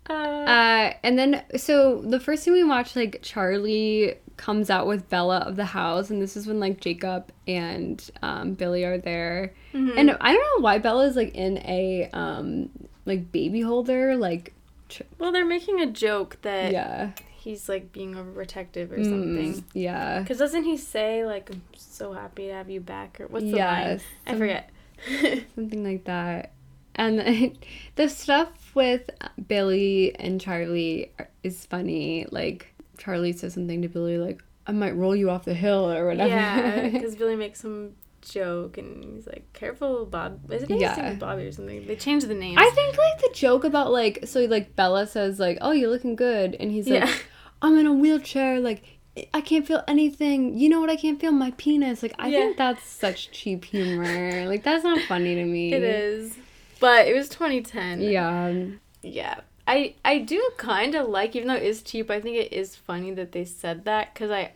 [0.10, 5.08] uh, Uh, and then so the first thing we watch, like Charlie comes out with
[5.10, 9.54] Bella of the house, and this is when like Jacob and um, Billy are there,
[9.74, 9.98] Mm-hmm.
[9.98, 12.70] and I don't know why Bella is like in a um
[13.06, 14.54] like baby holder, like
[14.90, 19.66] tr- well, they're making a joke that yeah, he's like being overprotective or Mm, something.
[19.74, 23.46] yeah, Because doesn't he say like, "I'm so happy to have you back" or what's
[23.46, 23.58] the line?
[23.58, 24.70] Yes, I some- forget.
[25.56, 26.52] something like that.
[26.96, 27.58] And
[27.96, 29.10] the stuff with
[29.48, 31.12] Billy and Charlie
[31.44, 32.26] is funny.
[32.32, 36.06] Like Charlie says something to Billy like, "I might roll you off the hill" or
[36.08, 36.30] whatever.
[36.30, 41.14] Yeah, because Billy makes some joke and he's like, "Careful, Bob." Is it Yeah.
[41.14, 41.88] Bobby or something?
[41.88, 42.58] They changed the name.
[42.58, 46.16] I think like the joke about like so like Bella says like, "Oh, you're looking
[46.16, 47.14] good," and he's like, Yeah.
[47.62, 48.84] "I'm in a wheelchair, like."
[49.34, 50.58] I can't feel anything.
[50.58, 51.34] You know what I can't feel?
[51.34, 52.02] My penis.
[52.02, 52.38] Like I Yeah.
[52.40, 54.46] think that's such cheap humor.
[54.48, 55.74] Like that's not funny to me.
[55.74, 56.38] it is,
[56.82, 58.02] but it was 2010.
[58.02, 58.54] Yeah.
[59.02, 59.40] yeah.
[59.68, 62.12] I I do kind of like, even though it is cheap.
[62.12, 64.52] I think it is funny that they said that because I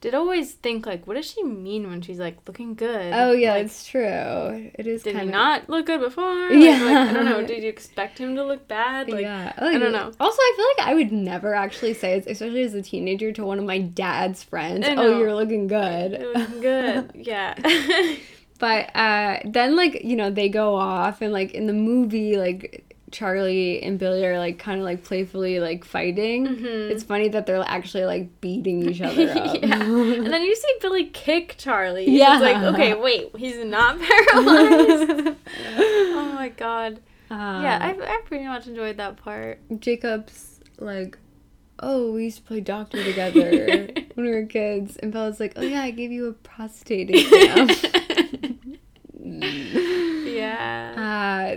[0.00, 3.12] did always think like, what does she mean when she's like looking good?
[3.14, 4.70] Oh yeah, Like, it's true.
[4.74, 6.50] It is did kind he not look good before?
[6.50, 6.82] Yeah.
[6.84, 7.46] like, I don't know.
[7.46, 9.08] Did you expect him to look bad?
[9.08, 9.52] Like, yeah.
[9.56, 10.12] I don't know.
[10.20, 13.58] Also, I feel like I would never actually say, especially as a teenager, to one
[13.58, 17.10] of my dad's friends, "Oh, you're looking good." It was good.
[17.14, 17.54] Yeah.
[18.64, 22.96] But uh, then, like you know, they go off, and like in the movie, like
[23.12, 27.62] Charlie and Billy are like kind of like playfully like fighting, it's funny that they're
[27.66, 29.54] actually like beating each other up.
[29.62, 29.82] yeah.
[29.82, 32.08] And then you see Billy kick Charlie.
[32.10, 32.34] Yeah.
[32.36, 35.36] It's like, okay, wait, he's not paralyzed.
[35.76, 37.00] oh my god.
[37.30, 39.60] yeah, Uh, I, I pretty much enjoyed that part.
[39.78, 41.18] Jacob's like,
[41.80, 45.62] oh, we used to play doctor together when we were kids, and Bella's like, oh
[45.62, 47.68] yeah, I gave you a prostate exam.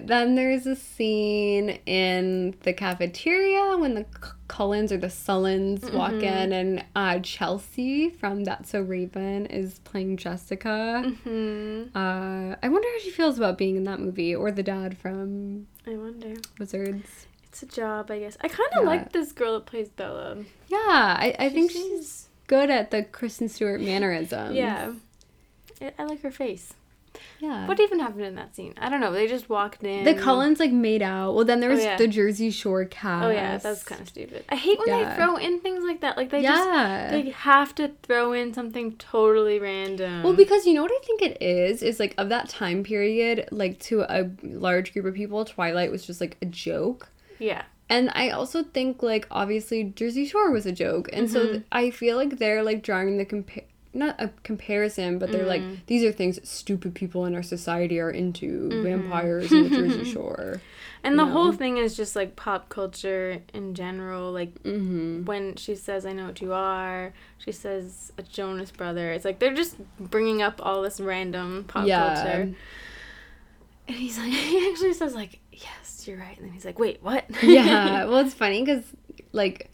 [0.05, 4.05] Then there's a scene in the cafeteria when the
[4.47, 10.17] Cullens or the Sullens walk in, and uh, Chelsea from That's So Raven is playing
[10.17, 11.01] Jessica.
[11.23, 14.97] hmm Uh, I wonder how she feels about being in that movie, or the dad
[14.97, 16.33] from I wonder.
[16.59, 17.27] Wizards.
[17.45, 18.37] It's a job, I guess.
[18.41, 18.89] I kind of Yeah.
[18.89, 20.37] like this girl that plays Bella.
[20.67, 24.55] Yeah, I, I think She's- she's good at the Kristen Stewart mannerisms.
[24.55, 24.93] Yeah.
[25.81, 26.73] I, I like her face.
[27.39, 27.67] Yeah.
[27.67, 28.73] What even happened in that scene?
[28.77, 29.11] I don't know.
[29.11, 30.03] They just walked in.
[30.03, 31.33] the Cullens like made out.
[31.35, 31.97] Well, then there Oh, was yeah.
[31.97, 33.25] the Jersey Shore cast.
[33.25, 34.45] Oh yeah, that's kind of stupid.
[34.49, 35.09] I hate when Yeah.
[35.09, 36.17] they throw in things like that.
[36.17, 37.09] Like they yeah.
[37.09, 40.23] just they have to throw in something totally random.
[40.23, 43.47] Well, because you know what I think it is is like of that time period,
[43.51, 47.09] like to a large group of people, Twilight was just like a joke.
[47.39, 51.63] yeah, And I also think like obviously Jersey Shore was a joke, and so th-
[51.71, 53.63] I feel like they're like drawing the compare
[53.97, 58.09] not a comparison, but they're like these are things stupid people in our society are
[58.11, 60.61] into vampires and the Jersey Shore.
[61.03, 61.31] and the No.
[61.31, 64.31] whole thing is just like pop culture in general.
[64.31, 65.25] Like Mm-hmm.
[65.25, 69.11] when she says "I know what you are," she says a Jonas Brother.
[69.11, 71.97] It's like they're just bringing up all this random pop Yeah.
[72.13, 72.55] culture.
[73.87, 76.99] And he's like, he actually says like, "Yes, you're right," and then he's like, "Wait,
[77.01, 78.83] what?" yeah, well, it's funny because
[79.31, 79.71] like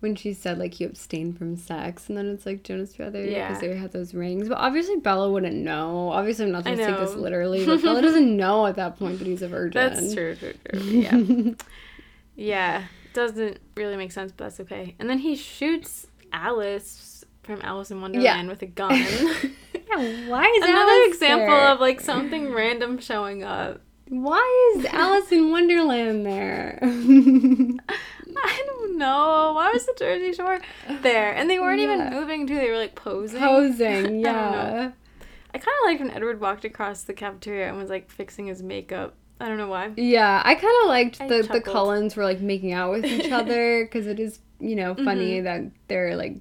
[0.00, 3.48] when she said like you abstained from sex, and then it's like Jonas Brothers Yeah.
[3.48, 4.48] because they had those rings.
[4.48, 6.08] But obviously Bella wouldn't know.
[6.10, 9.18] Obviously, I'm not supposed to take this literally, but Bella doesn't know at that point
[9.18, 9.80] that he's a virgin.
[9.80, 10.80] That's true, true, true.
[10.82, 11.52] Yeah.
[12.36, 12.84] yeah.
[13.12, 14.94] Doesn't really make sense, but that's okay.
[14.98, 18.92] And then he shoots Alice from Alice in Wonderland with a gun.
[19.92, 21.68] Yeah, why is Another Alice example there?
[21.70, 23.80] of like something random showing up.
[24.06, 26.78] why is Alice in Wonderland there?
[28.44, 29.52] I don't know.
[29.54, 30.60] Why was the Jersey Shore
[31.02, 31.32] there?
[31.34, 31.94] And they weren't Yeah.
[31.94, 32.54] even moving too.
[32.56, 33.40] They were like posing.
[33.50, 34.90] Posing, yeah.
[35.52, 38.62] I kind of liked when Edward walked across the cafeteria and was like fixing his
[38.62, 39.14] makeup.
[39.40, 39.90] I don't know why.
[39.96, 41.60] Yeah, I kind of liked I the the.
[41.60, 45.44] Cullens were like making out with each other because it is you know funny Mm-hmm.
[45.44, 46.36] that they're like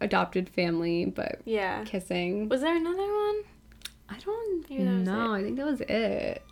[0.00, 1.84] adopted family but Yeah.
[1.84, 2.48] kissing.
[2.48, 3.42] Was there another one?
[4.08, 5.32] I don't Maybe that was know.
[5.32, 6.42] I think that was it.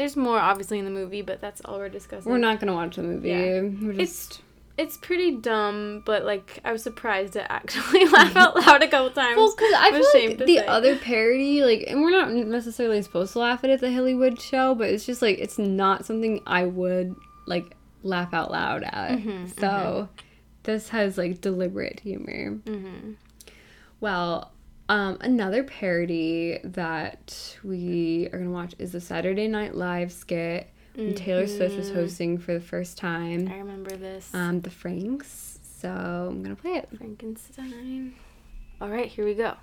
[0.00, 2.32] There's more obviously in the movie, but that's all we're discussing.
[2.32, 3.28] We're not gonna watch the movie.
[3.28, 3.60] Yeah.
[3.60, 4.40] We're It's just
[4.78, 9.10] it's pretty dumb, but like I was surprised to actually laugh out loud a couple
[9.10, 9.36] times.
[9.36, 10.66] well because I I'm feel like the say.
[10.66, 14.74] other parody like and we're not necessarily supposed to laugh at it the Hillywood show
[14.74, 17.14] but it's just like it's not something I would
[17.46, 19.18] like laugh out loud at.
[19.18, 20.08] Mm-hmm, so
[20.62, 22.52] this has like deliberate humor.
[22.64, 23.12] Mm-hmm.
[24.00, 24.49] Well,
[24.90, 31.14] um, another parody that we are gonna watch is the Saturday Night Live skit when
[31.14, 32.98] Taylor Swift was hosting for the first
[33.46, 33.54] Mm-hmm.
[33.54, 34.34] I remember this.
[34.34, 35.60] Um, the Franks.
[35.78, 36.88] So I'm gonna play it.
[36.98, 38.16] Frankenstein.
[38.80, 39.54] All right, here we go.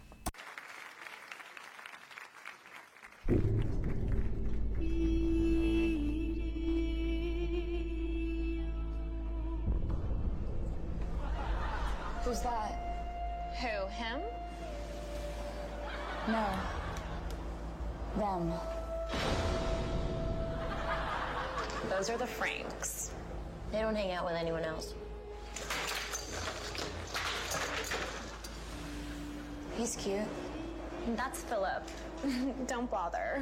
[12.24, 12.87] Who's that?
[16.28, 16.46] No.
[18.18, 18.54] Them.
[21.90, 23.12] Those are the Franks.
[23.72, 24.94] They don't hang out with anyone else.
[29.78, 30.20] He's cute.
[31.16, 31.88] That's Philip.
[32.68, 33.42] don't bother.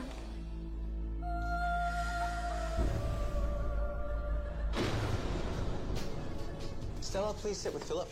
[7.01, 8.09] Stella, please sit with Philip.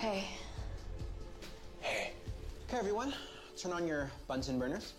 [0.00, 0.24] Hey.
[1.82, 2.12] Hey.
[2.66, 3.12] Okay, everyone,
[3.54, 4.94] turn on your Bunsen burners.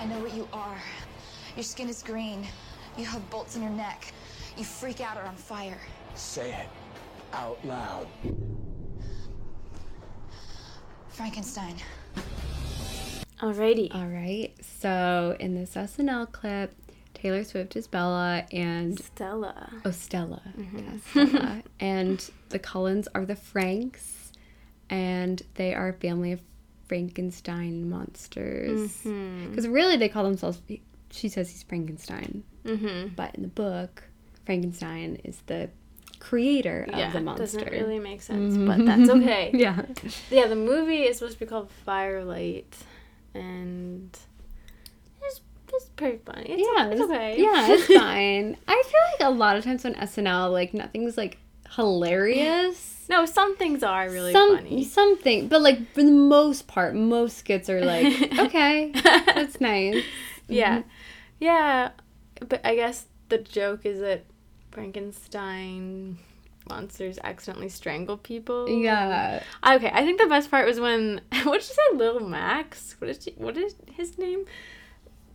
[0.00, 0.82] I know what you are.
[1.54, 2.44] Your skin is green.
[2.98, 4.12] You have bolts in your neck.
[4.56, 5.78] You freak out or on fire.
[6.16, 6.68] Say it
[7.32, 8.08] out loud.
[11.06, 11.76] Frankenstein.
[13.38, 13.94] Alrighty.
[13.94, 14.52] All right.
[14.60, 16.74] So in this SNL clip,
[17.22, 19.70] Taylor Swift is Bella and Stella.
[19.84, 20.78] oh Stella, mm-hmm.
[20.78, 21.62] Yeah, Stella.
[21.80, 24.32] and the Cullens are the Franks,
[24.90, 26.40] and they are a family of
[26.88, 28.90] Frankenstein monsters.
[29.04, 29.50] Mm-hmm.
[29.50, 30.60] Because really, they call themselves.
[31.12, 33.14] She says he's Frankenstein, Mm-hmm.
[33.14, 34.02] but in the book,
[34.44, 35.70] Frankenstein is the
[36.18, 37.44] creator of yeah, the it monster.
[37.44, 38.84] doesn't really make sense, but mm-hmm.
[38.84, 39.50] that's okay.
[39.54, 39.82] yeah.
[40.28, 42.76] Yeah, the movie is supposed to be called Firelight,
[43.32, 44.18] and
[45.82, 46.46] it's, it's pretty funny.
[46.48, 47.36] It's, yeah, it's okay.
[47.42, 48.56] Yeah, it's fine.
[48.68, 51.38] I feel like a lot of times on SNL, like nothing's like
[51.76, 53.04] hilarious.
[53.08, 54.84] no, some things are really Some funny.
[54.84, 58.06] something, but like for the most part, most skits are like
[58.38, 60.02] okay, that's nice.
[60.48, 60.88] Yeah, Mm-hmm.
[61.40, 61.90] yeah,
[62.48, 64.24] but I guess the joke is that
[64.72, 66.18] Frankenstein
[66.68, 68.68] monsters accidentally strangle people.
[68.68, 72.96] Yeah, Okay, I think the best part was when what did you say, Little Max?
[72.98, 74.44] What is she, what is his name?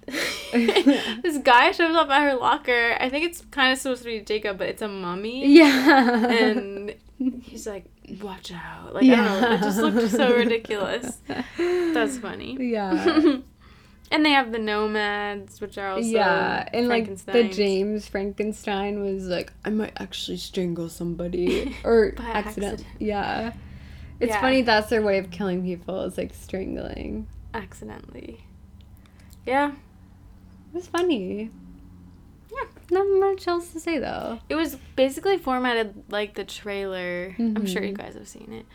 [0.52, 2.96] this guy shows up at her locker.
[3.00, 5.46] I think it's kind of supposed to be Jacob, but it's a mummy.
[5.48, 6.96] yeah, And
[7.44, 7.86] he's like,
[8.22, 11.18] "Watch out!" Like I don't know, it just looked so ridiculous.
[11.58, 12.58] That's funny.
[12.60, 13.38] yeah,
[14.12, 16.70] And they have the nomads, which are also yeah.
[16.74, 22.46] And like the James Frankenstein was like, I might actually strangle somebody or accident.
[22.80, 22.86] accident.
[23.00, 23.52] Yeah,
[24.22, 24.40] it's Yeah.
[24.40, 24.62] funny.
[24.62, 26.04] That's their way of killing people.
[26.04, 27.28] Is like strangling.
[27.54, 28.46] accidentally.
[29.46, 29.72] Yeah,
[30.70, 31.50] It was funny.
[32.52, 32.68] Yeah.
[32.92, 34.40] Not much else to say though.
[34.50, 37.36] it was basically formatted like the trailer.
[37.38, 37.98] I'm sure you Mhm.
[37.98, 38.66] guys have seen it,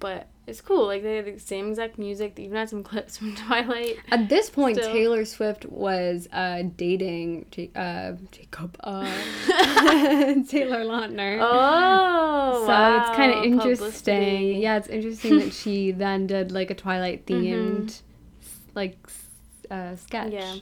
[0.00, 0.86] but it's cool.
[0.86, 2.34] Like they had the same exact music.
[2.36, 3.96] They even had some clips from Twilight.
[4.10, 4.92] At this point, Still.
[4.92, 9.04] Taylor Swift was uh, dating Ja- uh, Jacob, uh,
[10.48, 11.38] Taylor Lautner.
[11.40, 13.76] Oh, so it's kind of interesting.
[13.76, 14.58] publicity.
[14.60, 17.44] Yeah, it's interesting that she then did like a Twilight Mm-hmm.
[17.86, 18.02] themed
[18.74, 19.25] like s-
[19.70, 20.32] uh, sketch.
[20.32, 20.56] Yeah.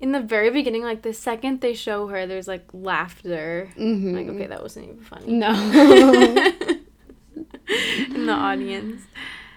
[0.00, 3.70] In the very beginning, like the second they show her, there's like laughter.
[3.78, 4.14] Mhm.
[4.14, 5.32] Like, okay, that wasn't even funny.
[5.32, 5.50] No.
[8.14, 9.02] In the audience.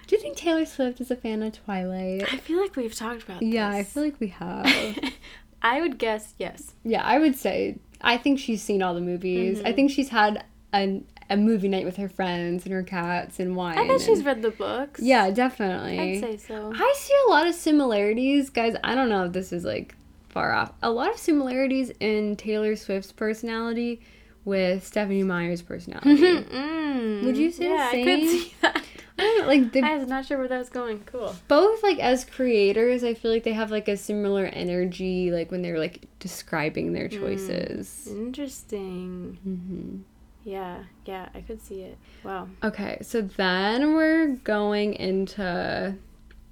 [0.06, 2.22] Do you think Taylor Swift is a fan of Twilight?
[2.32, 4.66] I feel like we've talked about Yeah, I feel like we have.
[5.62, 6.74] I would guess yes.
[6.84, 9.58] yeah, I would say I think she's seen all the movies.
[9.58, 9.66] Mm-hmm.
[9.66, 10.44] I think she's had
[10.74, 13.78] a, a movie night with her friends and her cats and wine.
[13.78, 15.00] I bet she's read the books.
[15.00, 15.98] Yeah, definitely.
[15.98, 16.72] I'd say so.
[16.74, 18.74] I see a lot of similarities, guys.
[18.84, 19.94] I don't know if this is like
[20.28, 20.72] far off.
[20.82, 24.00] A lot of similarities in Taylor Swift's personality
[24.44, 26.44] with Stephenie Meyer's personality.
[26.90, 28.82] Mm, Would you say the yeah, I could see that.
[29.18, 31.00] I like they I was not sure where that was going.
[31.06, 31.34] Cool.
[31.48, 35.62] both like as creators, I feel like they have like a similar energy, like when
[35.62, 38.08] they're like describing their choices.
[38.10, 39.38] Interesting.
[39.44, 39.98] hmm
[40.44, 41.98] Yeah, yeah, I could see it.
[42.24, 42.48] Wow.
[42.62, 45.94] Okay, so then we're going into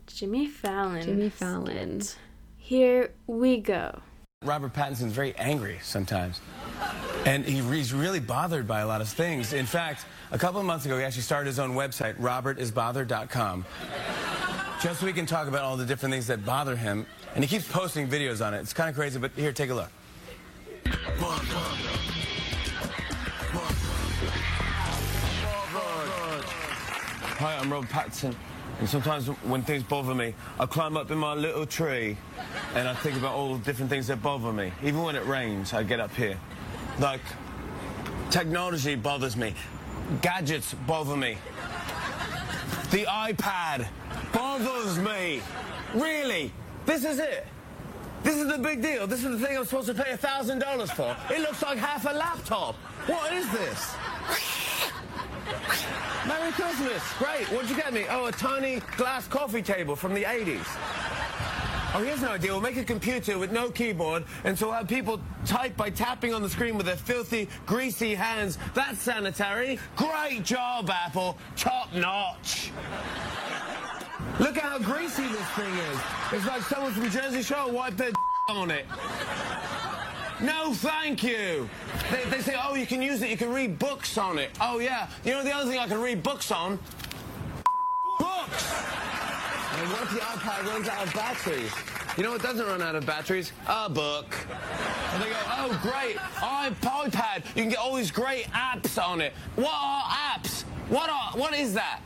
[0.06, 1.02] Jimmy Fallon.
[1.02, 2.00] Jimmy Fallon.
[2.00, 2.18] skit.
[2.58, 4.00] Here we go.
[4.44, 6.40] Robert Pattinson's very angry sometimes.
[7.24, 9.52] And he, he's really bothered by a lot of things.
[9.52, 13.64] In fact, a couple of months ago, he actually started his own website, robertisbothered.com,
[14.80, 17.06] just so we can talk about all the different things that bother him.
[17.34, 18.60] And he keeps posting videos on it.
[18.60, 19.90] It's kind of crazy, but here, take a look.
[27.38, 28.34] Hi, I'm Rob Pattinson.
[28.80, 32.16] And sometimes when things bother me, I climb up in my little tree
[32.74, 34.72] and I think about all the different things that bother me.
[34.82, 36.36] Even when it rains, I get up here.
[36.98, 37.20] Like,
[38.30, 39.54] technology bothers me.
[40.20, 41.38] Gadgets bother me.
[42.90, 43.86] The iPad
[44.32, 45.40] bothers me.
[45.94, 46.52] Really?
[46.86, 47.46] This is it?
[48.24, 49.06] This is the big deal.
[49.06, 51.16] This is the thing I'm supposed to pay $1,000 for.
[51.32, 52.74] It looks like half a laptop.
[53.06, 53.94] What is this?
[56.26, 57.02] Merry Christmas.
[57.18, 57.46] Great.
[57.52, 58.04] What'd you get me?
[58.10, 60.66] Oh, a tiny glass coffee table from the 80s.
[61.94, 62.52] Oh, here's an idea.
[62.52, 66.34] We'll make a computer with no keyboard, and so we'll have people type by tapping
[66.34, 68.58] on the screen with their filthy, greasy hands.
[68.74, 69.78] That's sanitary.
[69.96, 71.38] Great job, Apple.
[71.56, 72.72] Top notch.
[74.38, 75.98] Look at how greasy this thing is.
[76.32, 78.12] It's like someone from Jersey Shore wiped their
[78.50, 78.86] on it.
[80.40, 81.68] No, thank you.
[82.12, 84.50] They, they say, oh, you can use it, you can read books on it.
[84.60, 85.08] Oh, yeah.
[85.24, 86.78] You know the other thing I can read books on?
[88.18, 88.72] Books!
[89.78, 91.72] And what if the iPad runs out of batteries?
[92.16, 93.52] You know what doesn't run out of batteries?
[93.68, 94.34] A book.
[95.12, 99.32] And they go, oh, great, iPad, you can get all these great apps on it.
[99.56, 100.62] What are apps?
[100.88, 102.00] What are, what is that?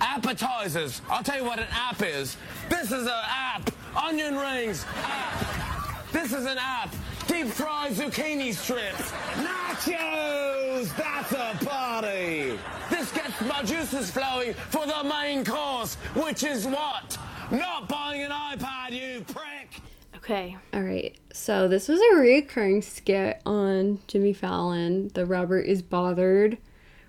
[0.00, 1.02] Appetizers.
[1.08, 2.36] I'll tell you what an app is.
[2.68, 3.70] This is an app.
[3.96, 4.84] Onion rings.
[5.02, 6.12] App.
[6.12, 6.94] This is an app.
[7.28, 9.12] Deep fried zucchini strips.
[9.34, 10.96] Nachos!
[10.96, 12.58] That's a party!
[12.90, 17.18] This gets my juices flowing for the main course, which is what?
[17.50, 19.80] Not buying an iPad, you prick!
[20.16, 20.56] Okay.
[20.74, 21.16] All right.
[21.32, 26.58] So this was a recurring skit on Jimmy Fallon, the Robert is Bothered,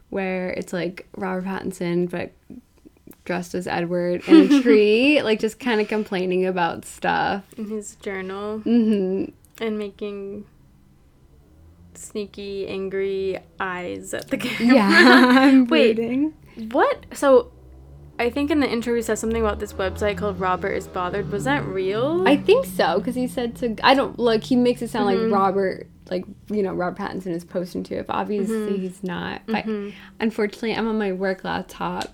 [0.09, 2.31] where it's like Robert Pattinson but
[3.25, 7.43] dressed as Edward in a tree, like just kind of complaining about stuff.
[7.57, 9.25] In his journal hmm
[9.59, 10.45] and making
[11.93, 14.75] sneaky, angry eyes at the camera.
[14.75, 14.89] Yeah,
[15.29, 16.33] I'm Wait, reading.
[16.71, 17.05] what?
[17.13, 17.51] So,
[18.17, 21.31] I think in the intro he says something about this website called Robert is Bothered.
[21.31, 22.27] Was that real?
[22.27, 23.75] I think so because he said to.
[23.83, 24.43] I don't like.
[24.43, 25.23] He makes it sound Mhm.
[25.23, 28.79] like Robert, like you know, Robert Pattinson is posting to it, but obviously Mhm.
[28.79, 29.41] he's not.
[29.45, 29.93] But Mhm.
[30.19, 32.13] unfortunately, I'm on my work laptop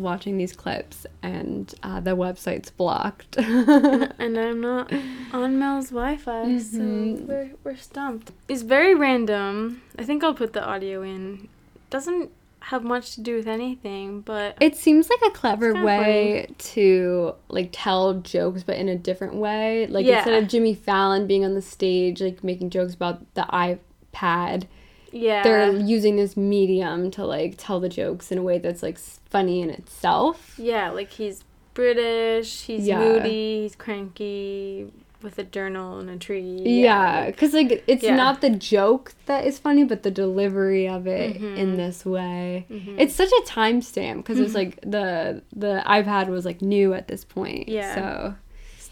[0.00, 3.36] watching these clips, and uh, the website's blocked.
[3.38, 4.92] and I'm not
[5.32, 7.26] on Mel's Wi-Fi, so Mhm.
[7.26, 8.32] we're we're stumped.
[8.48, 9.82] It's very random.
[9.98, 11.48] I think I'll put the audio in.
[11.90, 12.30] Doesn't
[12.66, 17.70] have much to do with anything, but It seems like a clever way to like
[17.72, 19.86] tell jokes, but in a different way.
[19.88, 20.18] Like Yeah.
[20.18, 24.64] instead of Jimmy Fallon being on the stage, like making jokes about the iPad,
[25.12, 28.98] yeah, they're using this medium to like tell the jokes in a way that's like
[28.98, 30.54] funny in itself.
[30.58, 31.44] yeah, like he's
[31.74, 32.98] British, he's Yeah.
[32.98, 34.90] moody, he's cranky
[35.22, 36.60] with a journal and a tree.
[36.64, 38.16] Yeah, because like it's Yeah.
[38.16, 41.56] not the joke that is funny, but the delivery of it Mhm.
[41.56, 42.66] in this way.
[42.70, 42.96] Mhm.
[42.98, 47.24] It's such a timestamp because it's like the the iPad was like new at this
[47.24, 47.68] point.
[47.68, 47.94] Yeah.
[47.94, 48.34] So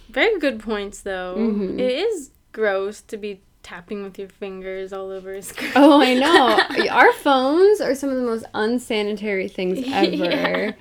[0.09, 1.37] Very good points, though.
[1.39, 1.79] Mhm.
[1.79, 5.73] It is gross to be tapping with your fingers all over his screen.
[5.77, 6.87] Oh, I know.
[6.91, 10.75] Our phones are some of the most unsanitary things ever.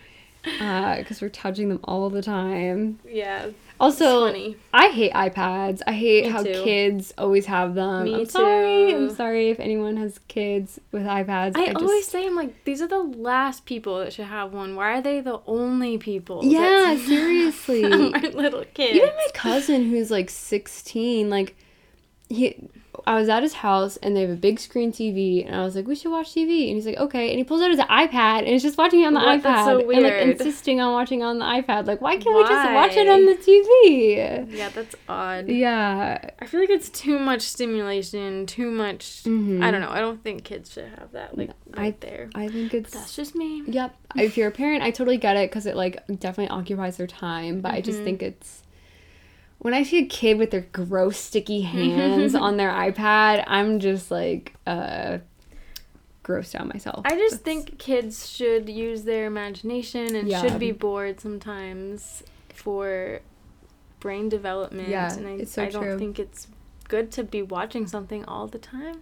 [0.62, 2.98] Uh, because we're touching them all the time.
[3.08, 3.50] yeah.
[3.82, 4.28] Also.
[4.74, 5.82] I hate iPads.
[5.88, 6.64] I hate Me how too.
[6.66, 8.04] kids always have them.
[8.06, 8.94] Me I'm sorry.
[8.94, 11.56] I'm sorry if anyone has kids with iPads.
[11.56, 14.76] I, just- always say, I'm like, these are the last people that should have one.
[14.76, 16.42] Why are they the only people?
[16.44, 17.84] Yeah, seriously.
[17.84, 18.96] little kids.
[18.98, 21.56] Even my cousin who's like 16, like
[22.30, 22.70] he
[23.06, 25.76] I was at his house and they have a big screen TV and I was
[25.76, 28.40] like, we should watch TV and he's like, okay, and he pulls out his iPad
[28.40, 29.40] and is just watching it on the What?
[29.40, 31.88] iPad That's so and like insisting on watching on the iPad.
[31.88, 34.56] Like, why can't we just watch it on the TV?
[34.56, 35.48] Yeah, that's odd.
[35.48, 36.30] Yeah.
[36.40, 39.24] I feel like it's too much stimulation, too much.
[39.24, 39.64] Mhm.
[39.64, 39.90] I don't know.
[39.92, 42.30] I don't think kids should have that like right I there.
[42.36, 43.64] I think it's That's just me.
[43.66, 43.96] Yep.
[44.18, 47.62] If you're a parent, I totally get it because it like definitely occupies their time.
[47.62, 48.04] But I just Mhm.
[48.04, 48.64] think it's
[49.60, 54.10] when I see a kid with their gross sticky hands on their iPad, I'm just
[54.12, 55.20] like uh
[56.24, 57.02] grossed out myself.
[57.06, 60.42] I just That's- think kids should use their imagination and Yeah.
[60.42, 63.22] should be bored sometimes for
[64.00, 64.90] brain development.
[64.90, 65.98] Yeah, and I, it's so I don't true.
[66.00, 66.48] think it's
[66.88, 69.02] good to be watching something all the time.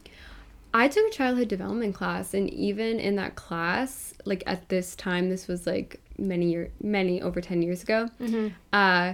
[0.73, 5.29] I took a childhood development class, and even in that class, like at this time,
[5.29, 8.09] this was like many year, many over ten years ago.
[8.19, 8.53] Mhm.
[8.73, 9.13] Uh,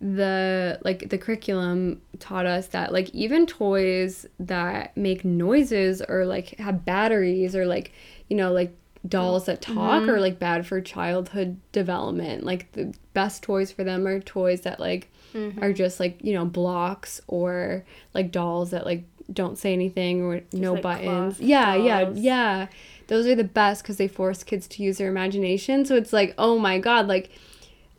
[0.00, 6.56] the like the curriculum taught us that like even toys that make noises or like
[6.58, 7.92] have batteries or like
[8.28, 8.76] you know like
[9.08, 10.08] dolls that talk Mhm.
[10.08, 12.44] are like bad for childhood development.
[12.44, 15.62] Like the best toys for them are toys that like Mhm.
[15.62, 17.84] are just like you know blocks or
[18.14, 21.40] like dolls that like don't say anything or no like buttons.
[21.40, 22.66] Yeah, yeah, yeah.
[23.08, 25.84] Those are the best because they force kids to use their imagination.
[25.84, 27.30] So it's like, oh my god, like,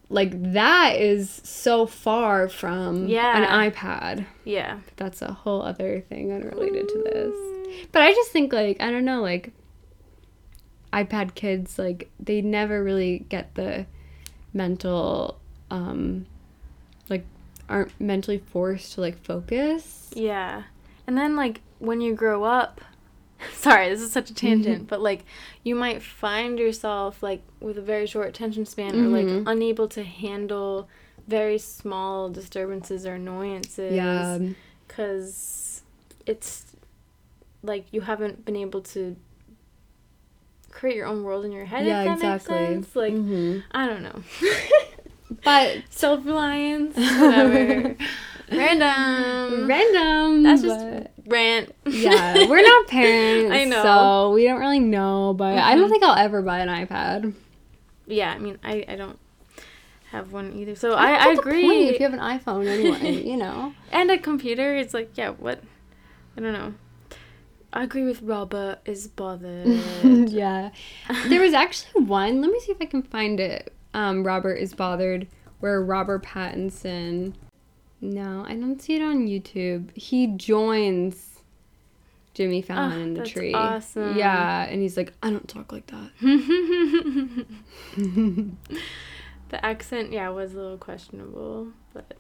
[0.10, 3.38] like that is so far from Yeah.
[3.44, 4.26] an iPad.
[4.46, 4.80] Yeah.
[4.96, 7.88] That's a whole other thing unrelated to this.
[7.92, 9.52] But I just think like I don't know, like
[10.94, 13.86] iPad kids like they never really get the
[14.54, 15.38] mental
[15.70, 16.26] um
[17.10, 17.26] like
[17.70, 20.10] aren't mentally forced to like focus.
[20.16, 20.64] Yeah.
[21.06, 22.82] And then like when you grow up,
[23.54, 24.88] sorry, this is such a tangent, Mhm.
[24.88, 25.26] but like
[25.64, 29.44] you might find yourself like with a very short attention span or like Mhm.
[29.46, 30.88] unable to handle
[31.28, 33.94] very small disturbances or annoyances.
[33.94, 34.40] Yeah.
[34.88, 35.82] Cuz
[36.26, 36.66] it's
[37.64, 39.16] like you haven't been able to
[40.72, 42.56] create your own world in your head Yeah, if that exactly.
[42.56, 42.96] makes sense.
[42.96, 43.64] Like Mhm.
[43.72, 44.22] I don't know.
[45.44, 47.96] But self-reliance, whatever.
[48.52, 49.68] Random.
[49.68, 50.44] Random.
[50.44, 51.74] That's just but- rant.
[51.86, 53.52] yeah, we're not parents.
[53.54, 53.84] I know.
[53.84, 55.90] So we don't really know, but I don't Mhm.
[55.92, 57.34] think I'll ever buy an iPad.
[58.08, 59.20] Yeah, I mean, I, I don't
[60.12, 60.76] have one either.
[60.76, 61.88] So What's I, I agree.
[61.90, 63.74] if you have an iPhone anyway, you know.
[63.92, 65.62] and a computer, it's like, yeah, what?
[66.38, 66.74] I don't know.
[67.74, 69.68] I agree with Robert is bothered.
[70.30, 70.70] yeah.
[71.28, 73.74] There was actually one, let me see if I can find it.
[73.94, 75.28] Um, Robert is bothered,
[75.60, 77.34] where Robert Pattinson.
[78.02, 79.90] No, I don't see it on YouTube.
[79.96, 81.40] He joins
[82.34, 83.54] Jimmy Fallon Ah, in the that's tree.
[83.54, 84.16] awesome.
[84.16, 86.12] Yeah, and he's like, I don't talk like that.
[89.50, 92.14] the accent, yeah, was a little questionable, but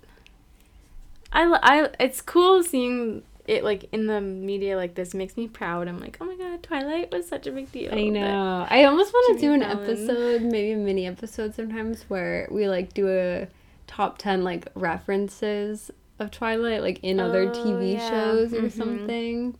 [1.31, 5.13] I, I, it's cool seeing it like in the media like this.
[5.13, 5.87] Makes me proud.
[5.87, 7.93] I'm like, oh my god, Twilight was such a big deal.
[7.93, 8.65] I know.
[8.69, 9.79] I almost want to do an Fallon.
[9.83, 13.47] episode, maybe a mini episode sometimes, where we like do a
[13.87, 18.09] top 10 like references of Twilight, like in other Oh, TV yeah.
[18.09, 18.71] shows or Mhm.
[18.71, 19.55] something.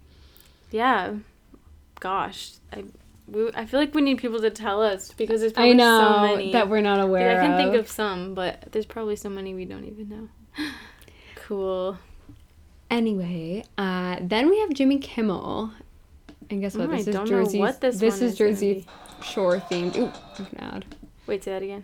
[0.72, 1.16] yeah,
[2.00, 2.84] gosh, I
[3.30, 6.00] we, I feel like we need people to tell us because there's I probably know
[6.00, 7.90] so many that we're not Like, aware I can think of.
[7.90, 10.30] some, but there's probably so many we don't even know.
[11.36, 11.98] cool.
[12.90, 15.72] Anyway, uh, then we have Jimmy Kimmel.
[16.50, 16.90] And guess what?
[16.90, 17.60] Oh, I this is Jersey.
[17.62, 18.86] this this is is Jersey
[19.22, 19.98] Shore themed.
[19.98, 20.86] Ooh, an ad.
[21.26, 21.84] Wait, say that again.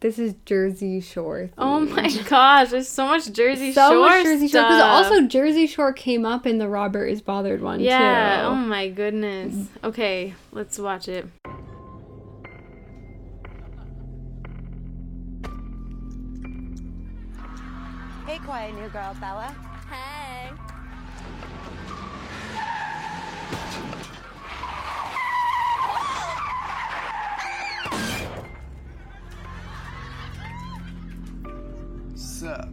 [0.00, 1.50] This is Jersey Shore.
[1.58, 5.12] Oh my gosh, there's so much Jersey so Shore much Jersey Shore because stuff.
[5.12, 8.40] also Jersey Shore came up in the Robert is Bothered one yeah.
[8.40, 8.46] too.
[8.48, 9.68] Oh my goodness.
[9.84, 11.26] Okay, let's watch it.
[18.26, 19.54] Hey, quiet new girl, Bella.
[19.90, 20.69] Hey.
[32.40, 32.70] Sup?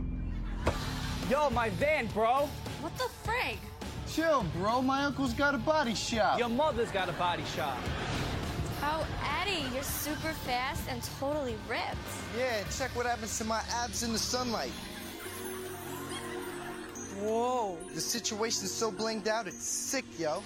[1.29, 2.47] Yo, my van, bro.
[2.79, 3.57] What the frig?
[4.09, 4.81] Chill, bro.
[4.81, 6.39] My uncle's got a body shop.
[6.39, 7.77] Your mother's got a body shop.
[8.81, 9.05] Oh,
[9.41, 11.97] Eddie, you're super fast and totally ripped.
[12.37, 14.71] Yeah, check what happens to my abs in the sunlight.
[17.19, 17.77] Whoa.
[17.93, 20.43] The situation's so blinged out, it's sick, yo.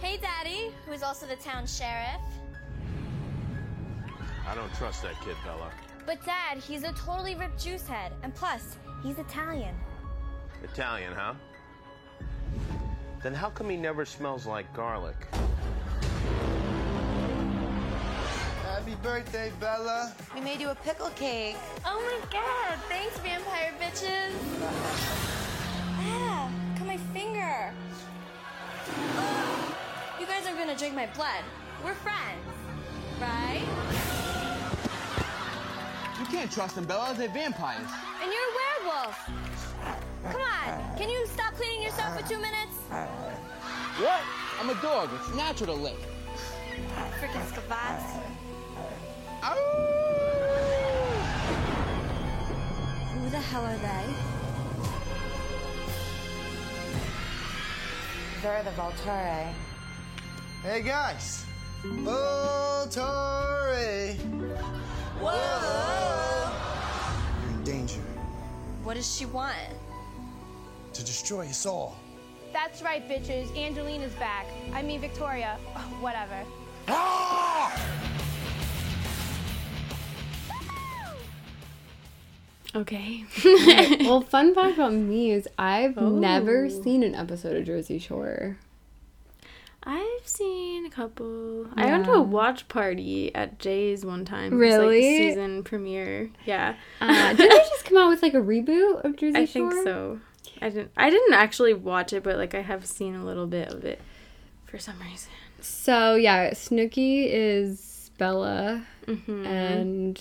[0.00, 2.20] Hey, Daddy, who is also the town sheriff.
[4.46, 5.70] I don't trust that kid, Bella.
[6.06, 9.74] But Dad, he's a totally ripped juice head, and plus, he's Italian.
[10.62, 11.34] Italian, huh?
[13.24, 15.16] Then how come he never smells like garlic?
[18.62, 20.14] Happy birthday, Bella.
[20.32, 21.56] We made you a pickle cake.
[21.84, 22.78] Oh my God!
[22.88, 24.32] Thanks, vampire bitches.
[25.98, 26.48] Ah,
[26.78, 27.72] cut my finger.
[30.20, 31.42] You guys are gonna drink my blood.
[31.84, 32.46] We're friends,
[33.20, 34.15] right?
[36.46, 37.12] You can't trust them, Bella.
[37.18, 37.90] They're vampires.
[38.22, 39.18] And you're a werewolf.
[40.30, 42.78] Come on, can you stop cleaning yourself for two minutes?
[43.98, 44.22] What?
[44.60, 45.10] I'm a dog.
[45.16, 45.98] It's natural to lick.
[47.18, 48.22] Freaking scavats.
[53.12, 54.14] Who the hell are they?
[58.40, 59.52] They're the Volturi.
[60.62, 61.44] Hey, guys.
[61.82, 63.16] Volturi.
[65.20, 66.52] Whoa!
[67.42, 68.00] You're in danger.
[68.84, 69.54] What does she want?
[70.94, 71.96] To destroy us all.
[72.52, 73.54] That's right, bitches.
[73.56, 74.46] Angelina's back.
[74.72, 75.58] I mean, Victoria.
[75.74, 76.42] Oh, whatever.
[76.88, 77.72] Ah!
[82.74, 83.24] Okay.
[83.38, 86.10] Okay, well, fun fact about me is I've Oh.
[86.10, 88.58] never seen an episode of Jersey Shore.
[89.88, 91.68] I've seen a couple.
[91.76, 94.52] I went to a watch party at Jay's one time.
[94.52, 95.02] It was, like, the Really?
[95.28, 96.30] season premiere.
[96.44, 96.74] Yeah.
[97.00, 99.70] Uh, did they just come out with like a reboot of Jersey I Shore?
[99.70, 100.20] think so.
[100.60, 100.90] I didn't.
[100.96, 104.00] I didn't actually watch it, but like I have seen a little bit of it,
[104.64, 105.30] for some reason.
[105.60, 109.46] So yeah, Snooki is Bella, Mhm.
[109.46, 110.20] and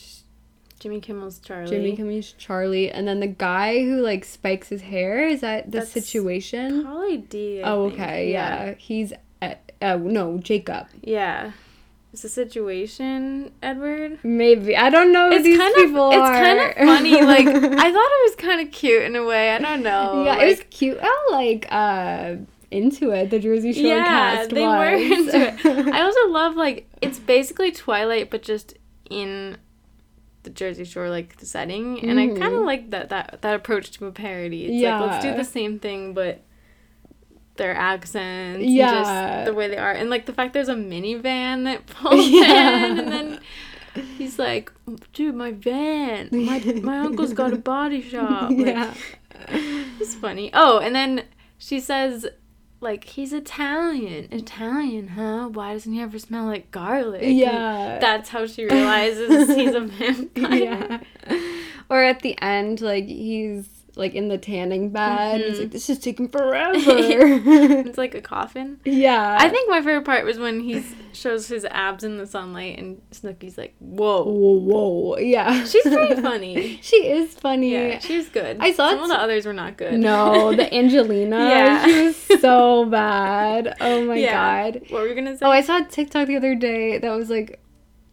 [0.80, 1.70] Jimmy Kimmel's Charlie.
[1.70, 5.80] Jimmy Kimmel's Charlie, and then the guy who like spikes his hair is that the
[5.80, 6.84] That's situation?
[6.84, 7.63] Pauly D.
[7.63, 8.01] I oh, think.
[8.01, 8.74] okay, yeah.
[8.78, 9.13] He's
[9.82, 10.88] uh, no Jacob.
[11.01, 11.51] Yeah.
[12.13, 14.19] It's a situation, Edward.
[14.23, 16.34] Maybe I don't know It's these kind people of it's are.
[16.34, 17.21] kind of funny.
[17.26, 19.51] Like I thought it was kind of cute in a way.
[19.51, 20.23] I don't know.
[20.23, 20.97] yeah, like, it was cute.
[21.01, 22.36] Oh, like uh,
[22.71, 23.32] into it.
[23.32, 24.80] The Jersey Shore yeah, cast they was.
[24.80, 25.38] were into
[25.82, 25.88] it.
[25.93, 28.76] I also love like it's basically Twilight, but just
[29.09, 29.57] in
[30.43, 32.65] the Jersey Shore like the setting, and I kind of Mhm.
[32.65, 34.67] like that that that approach to a parody.
[34.67, 36.39] It's like let's do the same thing, but
[37.58, 38.91] their accents, and Yeah.
[38.91, 42.86] just the way they are, and like the fact there's a minivan that pulls Yeah.
[42.88, 43.39] in, and then.
[44.18, 44.74] He's like,
[45.14, 46.28] dude, my van.
[46.34, 48.49] My my uncle's got a body shop.
[48.51, 48.93] Like, Yeah.
[50.01, 50.49] it's funny.
[50.53, 51.24] Oh, and then
[51.58, 52.28] she says,
[52.82, 54.28] like, he's Italian.
[54.34, 55.47] Italian, huh?
[55.47, 57.24] Why doesn't he ever smell like garlic?
[57.24, 57.99] And Yeah.
[58.01, 60.53] that's how she realizes he's a vampire.
[60.53, 60.99] yeah.
[61.89, 65.41] Or at the end, like he's like in the tanning bed.
[65.41, 65.60] Mhm.
[65.60, 68.80] like, "This is taking forever." it's like a coffin.
[68.84, 69.38] Yeah.
[69.39, 70.84] I think my favorite part was when he
[71.14, 74.24] shows his abs in the sunlight and Snooki's like, whoa.
[74.26, 75.64] Whoa, whoa, yeah.
[75.64, 76.80] She's pretty funny.
[76.82, 77.72] she is funny.
[77.72, 78.58] Yeah, she was good.
[78.60, 79.93] I saw Some of the others were not good.
[80.00, 81.38] No, the Angelina.
[81.38, 81.86] Yeah.
[81.86, 83.76] She was so bad.
[83.80, 84.72] Oh my Yeah.
[84.72, 84.82] god.
[84.89, 85.46] What were you gonna say?
[85.46, 87.60] Oh, I saw a TikTok the other day that was like,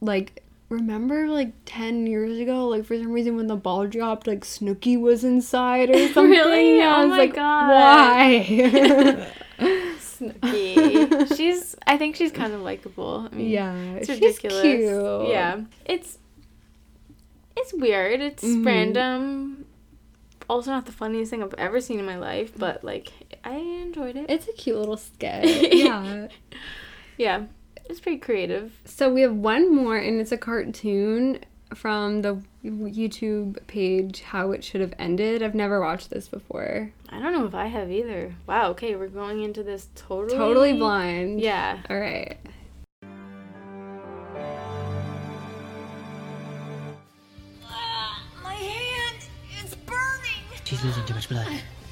[0.01, 0.43] like,
[0.73, 5.01] remember like 10 years ago, like for some reason when the ball dropped, like Snooki
[5.01, 6.31] was inside or something?
[6.31, 6.83] Really?
[6.83, 7.69] I Oh was my like, God.
[7.71, 9.29] Why?
[9.99, 11.37] Snooki.
[11.37, 13.29] she's I think she's kind of likable.
[13.31, 14.63] I mean, Yeah, it's she's ridiculous.
[14.63, 15.29] cute.
[15.31, 16.19] Yeah, it's
[17.57, 18.21] it's weird.
[18.21, 18.65] It's Mhm.
[18.67, 19.67] random.
[20.51, 23.13] also not the funniest thing I've ever seen in my life, but like
[23.45, 24.27] I enjoyed it.
[24.29, 25.73] It's a cute little skit.
[25.75, 26.29] yeah.
[27.17, 27.45] yeah,
[27.89, 28.73] it's pretty creative.
[28.85, 31.41] So we have one more, and it's a cartoon
[31.75, 35.43] from the YouTube page How It Should Have Ended.
[35.43, 36.93] I've never watched this before.
[37.09, 38.35] I don't know if I have either.
[38.47, 38.71] Wow.
[38.71, 41.41] Okay, we're going into this totally Totally blind.
[41.41, 41.81] Yeah.
[41.89, 42.37] All right.
[47.63, 49.25] Uh, my hand
[49.65, 50.43] is burning.
[50.65, 51.49] She's losing too much blood.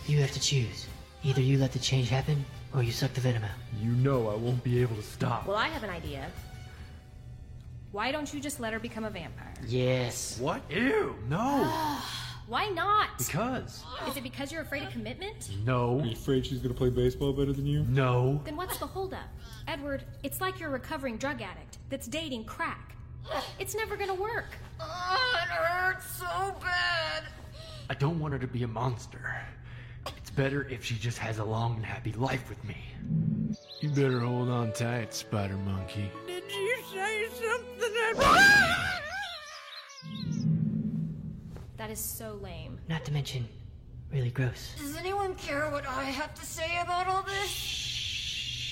[0.07, 0.87] You have to choose.
[1.23, 3.51] Either you let the change happen, or you suck the venom out.
[3.81, 5.47] You know I won't be able to stop.
[5.47, 6.27] Well, I have an idea.
[7.93, 9.53] Why don't you just let her become a vampire?
[9.67, 10.39] Yes.
[10.41, 10.63] What?
[10.71, 11.17] Ew.
[11.29, 11.65] No.
[12.47, 13.11] Why not?
[13.19, 13.85] because.
[14.09, 15.51] Is it because you're afraid of commitment?
[15.65, 16.01] No.
[16.01, 17.85] Are you afraid she's gonna play baseball better than you?
[17.89, 18.41] No.
[18.45, 19.29] Then what's the holdup?
[19.69, 22.97] Edward, it's like you're a recovering drug addict that's dating crack.
[23.61, 24.57] It's never gonna work.
[24.81, 27.25] Oh, it hurts so bad.
[27.89, 29.35] I don't want her to be a monster.
[30.31, 32.77] It's better if she just has a long and happy life with me.
[33.81, 36.09] You better hold on tight, Spider Monkey.
[36.29, 37.93] Did you say something?
[38.17, 39.01] That...
[41.79, 42.79] That is so lame.
[42.89, 43.49] Not to mention,
[44.13, 44.77] really gross.
[44.79, 48.69] Does anyone care what I have to say about all this?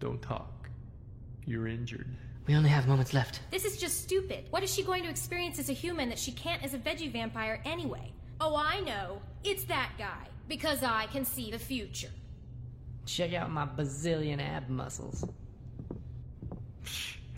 [0.00, 0.70] Don't talk.
[1.44, 2.08] You're injured.
[2.48, 3.40] We only have moments left.
[3.50, 4.46] This is just stupid.
[4.48, 7.12] What is she going to experience as a human that she can't as a veggie
[7.12, 8.10] vampire anyway?
[8.40, 9.20] Oh, I know.
[9.44, 10.26] It's that guy.
[10.48, 12.08] Because I can see the future.
[13.04, 15.24] Check out my bazillion ab muscles.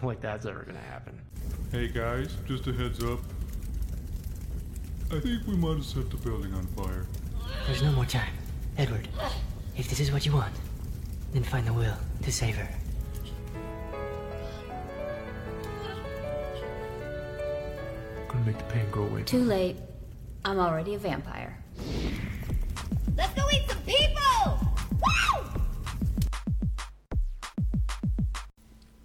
[0.02, 1.20] Like that's ever gonna happen.
[1.70, 3.18] Hey guys, just a heads up.
[5.12, 7.04] I think we might have set the building on fire.
[7.66, 8.32] There's no more time.
[8.78, 9.08] Edward,
[9.76, 10.54] if this is what you want,
[11.34, 12.79] then find the will to save her.
[18.40, 19.22] Gonna make the pain go away.
[19.24, 19.76] Too late.
[20.46, 21.62] I'm already a vampire.
[23.14, 24.66] Let's go eat some people!
[24.92, 25.60] Woo!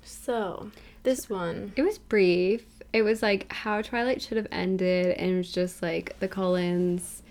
[0.03, 0.71] So,
[1.03, 1.73] this one.
[1.75, 2.63] It was brief.
[2.93, 7.21] It was like how Twilight should have ended, and it was just like the Cullens,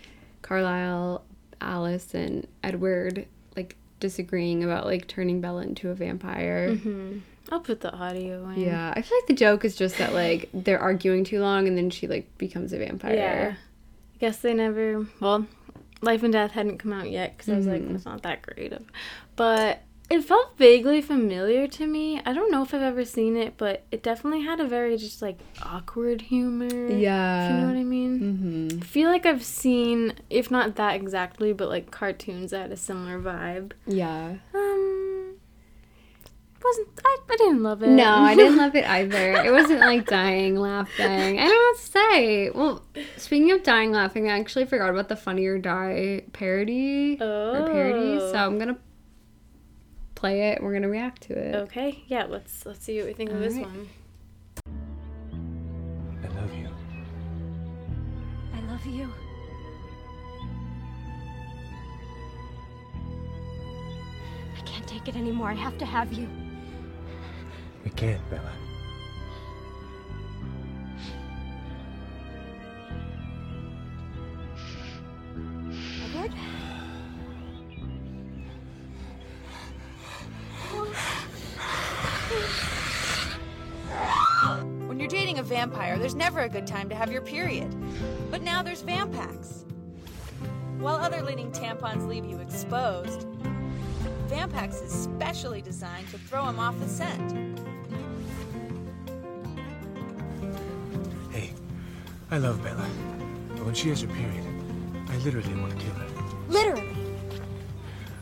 [0.43, 1.25] Carlisle,
[1.63, 3.27] Alice, and Edward
[3.57, 6.75] like disagreeing about like turning Bella into a vampire.
[6.75, 7.21] hmm
[7.53, 8.61] I'll put the audio in.
[8.61, 11.76] Yeah, I feel like the joke is just that like they're arguing too long, and
[11.76, 13.14] then she like becomes a vampire.
[13.14, 13.55] Yeah.
[14.14, 15.07] I guess they never.
[15.20, 15.47] Well,
[16.01, 18.84] Life and Death hadn't come out yet because I was like, it's not that creative.
[19.36, 22.20] But it felt vaguely familiar to me.
[22.24, 25.22] I don't know if I've ever seen it, but it definitely had a very just
[25.22, 26.88] like awkward humor.
[26.88, 27.47] Yeah.
[27.47, 28.20] If you know what I mean?
[28.20, 28.82] Mm-hmm.
[28.82, 32.76] I feel like I've seen, if not that exactly, but like cartoons that had a
[32.76, 33.72] similar vibe.
[33.86, 34.34] Yeah.
[34.55, 35.04] Um,
[36.65, 37.17] wasn't I?
[37.31, 37.89] I didn't love it.
[37.89, 39.33] No, I didn't love it either.
[39.33, 41.39] It wasn't like dying laughing.
[41.39, 42.51] I don't know what to say.
[42.51, 42.83] Well,
[43.17, 48.19] speaking of dying laughing, I actually forgot about the Funny or Die parody or parody.
[48.21, 48.47] So Oh.
[48.47, 48.79] I'm gonna
[50.15, 50.62] play it.
[50.62, 51.55] We're gonna react to it.
[51.57, 52.25] Okay, yeah.
[52.25, 53.67] Let's let's see what we think of this Alright.
[53.69, 53.89] one.
[56.25, 56.69] I love you.
[58.55, 59.09] I love you.
[64.57, 65.49] I can't take it anymore.
[65.51, 66.29] I have to have you.
[67.85, 68.53] We can't, Bella.
[76.03, 76.32] Edward?
[84.89, 87.74] When you're dating a vampire, there's never a good time to have your period.
[88.30, 89.64] But now there's Vampax.
[90.78, 93.26] While other leading tampons leave you exposed,
[94.28, 97.61] Vampax is specially designed to throw them off the scent.
[102.35, 102.85] I love Bella.
[103.51, 104.45] But when she has her period,
[105.09, 106.07] I literally want to kill her.
[106.49, 106.97] Literally.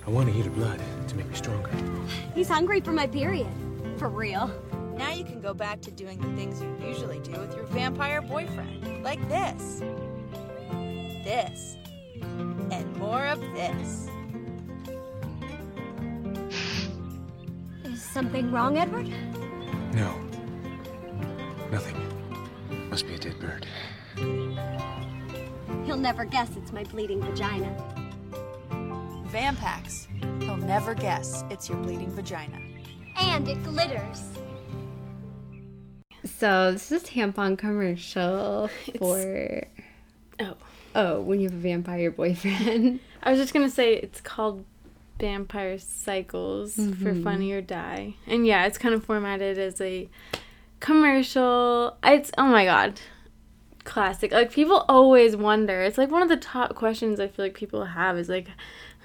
[0.07, 1.71] I want to eat her blood to make me stronger.
[2.35, 3.49] He's hungry for my period.
[3.97, 4.51] For real.
[4.99, 8.21] Now you can go back to doing the things you usually do with your vampire
[8.21, 9.03] boyfriend.
[9.03, 9.81] Like this.
[11.25, 11.79] This.
[12.71, 14.09] And more of this.
[17.85, 19.09] Is something wrong, Edward?
[19.95, 20.15] No.
[21.71, 21.97] Nothing.
[22.91, 23.67] Must be a dead bird.
[24.17, 27.75] He'll never guess it's my bleeding vagina.
[29.31, 30.07] Vampax.
[30.43, 32.59] He'll never guess it's your bleeding vagina.
[33.21, 34.23] And it glitters.
[36.25, 39.65] So this is a tampon commercial for
[40.41, 40.55] oh
[40.95, 43.01] oh when you have a vampire boyfriend.
[43.23, 44.65] I was just gonna say it's called
[45.19, 47.23] Vampire Cycles for Mhm.
[47.25, 50.09] Funny or Die, and yeah, it's kind of formatted as a
[50.81, 51.97] commercial.
[52.03, 53.01] It's oh my god,
[53.85, 54.33] classic.
[54.33, 55.83] Like people always wonder.
[55.83, 58.49] It's like one of the top questions I feel like people have is like,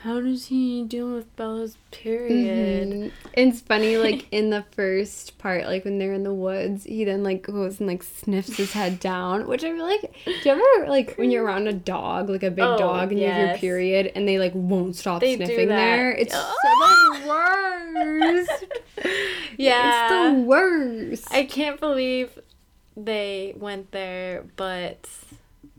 [0.01, 2.87] how does he deal with Bella's period?
[2.89, 3.11] Mhm.
[3.33, 7.23] It's funny, like in the first part, like when they're in the woods, he then
[7.23, 10.13] like goes and like sniffs his head down, which I feel like.
[10.25, 13.19] Do you ever like when you're around a dog, like a big Oh, dog, and
[13.19, 16.11] you have your period, and they like won't stop They sniffing there?
[16.11, 16.55] It's Oh.
[16.61, 18.65] so the worst.
[19.57, 20.05] Yeah.
[20.05, 21.27] it's the worst.
[21.31, 22.37] I can't believe
[22.97, 25.07] they went there, but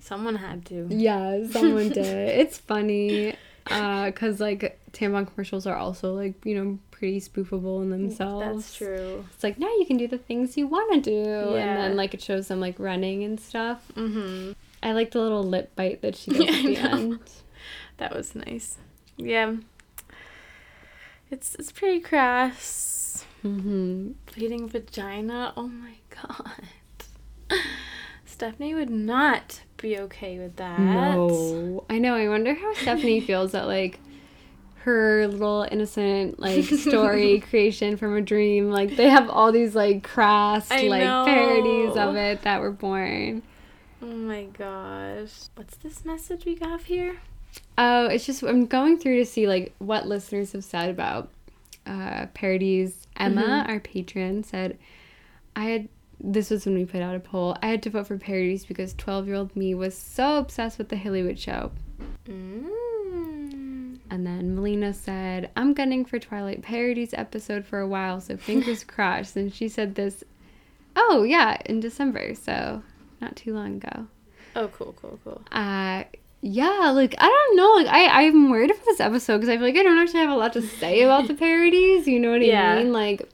[0.01, 0.87] someone had to.
[0.91, 2.07] Yeah, someone did.
[2.07, 8.65] It's funny because like tampon commercials are also like you know pretty spoofable in themselves.
[8.65, 9.25] That's true.
[9.35, 12.15] It's like now you can do the things you want to do, and then like
[12.15, 13.85] it shows them like running and stuff.
[13.95, 14.53] Mm-hmm.
[14.83, 17.21] I like the little lip bite that she does Yeah, at the end.
[17.99, 18.79] That was nice.
[19.17, 19.57] Yeah.
[21.31, 23.25] It's it's pretty crass.
[23.45, 24.13] Mm-hmm.
[24.33, 25.53] Bleeding vagina.
[25.57, 26.63] Oh my god.
[28.39, 30.79] Stephenie would not be okay with that.
[30.79, 32.15] No, I know.
[32.15, 33.99] I wonder how Stephenie feels that like
[34.85, 38.71] her little innocent like story creation from a dream.
[38.71, 43.43] Like they have all these like crass I like parodies of it that were born.
[44.01, 45.33] Oh my gosh.
[45.57, 47.17] What's this message we got here?
[47.77, 51.31] Oh, it's just I'm going through to see like what listeners have said about
[51.87, 53.05] uh, parodies.
[53.17, 53.69] Emma, Mhm.
[53.69, 54.79] our patron, said,
[55.57, 55.89] "I had
[56.21, 57.57] this was when we put out a poll.
[57.63, 60.89] I had to vote for parodies because 12 year old me was so obsessed with
[60.89, 61.73] the Hillywood show."
[62.27, 63.99] Mm.
[64.11, 68.83] And then Melina said, "I'm gunning for Twilight parodies episode for a while, so fingers
[68.95, 70.25] crossed." And she said this,
[70.97, 72.83] oh yeah, in December, so
[73.21, 74.07] not too long ago.
[74.57, 75.43] Oh, cool, cool, cool.
[75.53, 76.05] Uh,
[76.41, 79.67] yeah, like I don't know, like I I'm worried about this episode because I feel
[79.67, 82.09] like I don't actually have a lot to say about the parodies.
[82.09, 82.77] You know what I Yeah.
[82.77, 82.93] mean?
[82.93, 83.29] Like,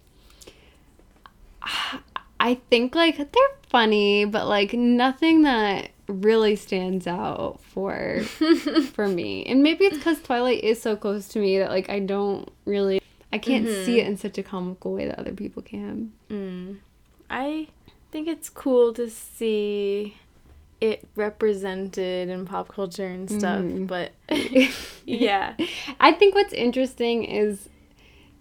[2.45, 8.21] I think like they're funny, but like nothing that really stands out for
[8.93, 9.47] for me.
[9.47, 13.01] And maybe it's because Twilight is so close to me that like I don't really
[13.33, 14.01] I can't see Mhm.
[14.01, 16.13] it in such a comical way that other people can.
[16.31, 16.77] Mm.
[17.31, 17.69] I
[18.13, 20.17] think it's cool to see
[20.83, 23.87] it represented in pop culture and stuff, Mhm.
[23.87, 24.13] but
[25.07, 25.55] yeah.
[25.99, 27.71] I think what's interesting is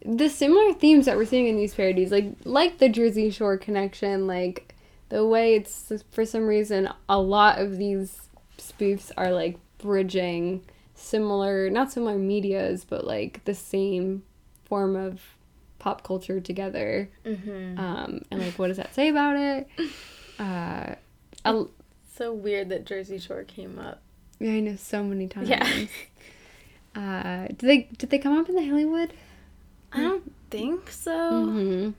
[0.05, 4.27] the similar themes that we're seeing in these parodies, like like the Jersey Shore connection,
[4.27, 4.75] like
[5.09, 10.63] the way it's for some reason a lot of these spoofs are like bridging
[10.95, 14.23] similar, not similar medias, but like the same
[14.65, 15.21] form of
[15.79, 17.09] pop culture together.
[17.25, 17.77] Mhm.
[17.77, 19.67] Um, and like, what does that say about it?
[20.39, 20.95] Uh,
[22.15, 24.01] So weird that Jersey Shore came up.
[24.39, 25.47] yeah, I know so many times.
[25.49, 25.67] Yeah.
[26.95, 29.09] Uh, did they did they come up in the Hillywood?
[29.93, 31.45] I don't think so.
[31.45, 31.89] hmm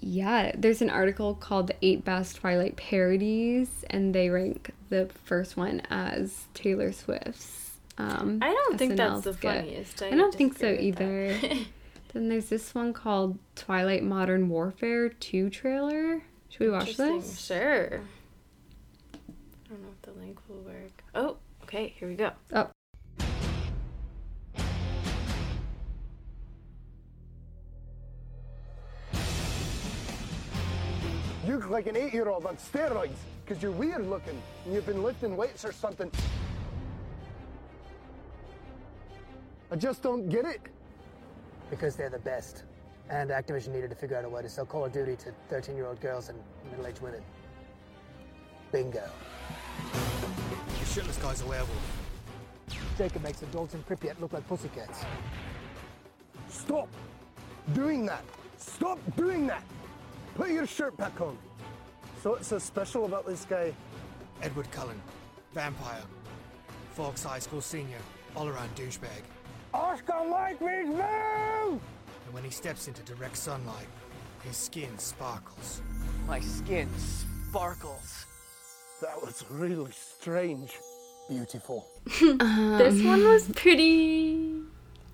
[0.00, 5.56] Yeah, there's an article called "The Eight Best Twilight Parodies," and they rank the first
[5.56, 7.78] one as Taylor Swift's.
[7.98, 9.54] Um, I don't think SNL that's the skit.
[9.54, 10.02] funniest.
[10.02, 11.38] I I, don't think so either.
[12.12, 16.22] then there's this one called "Twilight Modern Warfare 2" trailer.
[16.50, 17.38] Should we watch this?
[17.40, 18.00] Sure.
[19.14, 21.02] I don't know if the link will work.
[21.14, 22.30] Oh, okay, here we go.
[22.52, 22.68] Oh.
[31.46, 35.36] You look like an eight-year-old on steroids because you're weird looking and you've been lifting
[35.36, 36.10] weights or something.
[39.70, 40.60] I just don't get it.
[41.70, 42.64] Because they're the best.
[43.10, 45.76] And Activision needed to figure out a way to sell Call of Duty to 13
[45.76, 46.38] year old girls and
[46.68, 47.22] middle aged women.
[48.72, 49.08] Bingo.
[49.92, 51.70] The shitless guy's a werewolf.
[52.98, 55.04] Jacob makes adults in Pripyat look like pussycats.
[56.48, 56.88] Stop
[57.72, 58.24] doing that.
[58.56, 59.62] Stop doing that.
[60.36, 61.38] Put your shirt back on.
[62.22, 63.72] So what's so special about this guy?
[64.42, 65.00] Edward Cullen,
[65.54, 66.02] vampire.
[66.92, 67.98] Forks High School senior,
[68.34, 69.22] all around douchebag.
[69.72, 71.80] Oscar Mike means move!
[72.26, 73.86] And when he steps into direct sunlight,
[74.44, 75.80] his skin sparkles.
[76.26, 78.26] My skin sparkles.
[79.00, 80.72] That was really strange.
[81.30, 81.86] Beautiful.
[82.20, 84.55] this one was pretty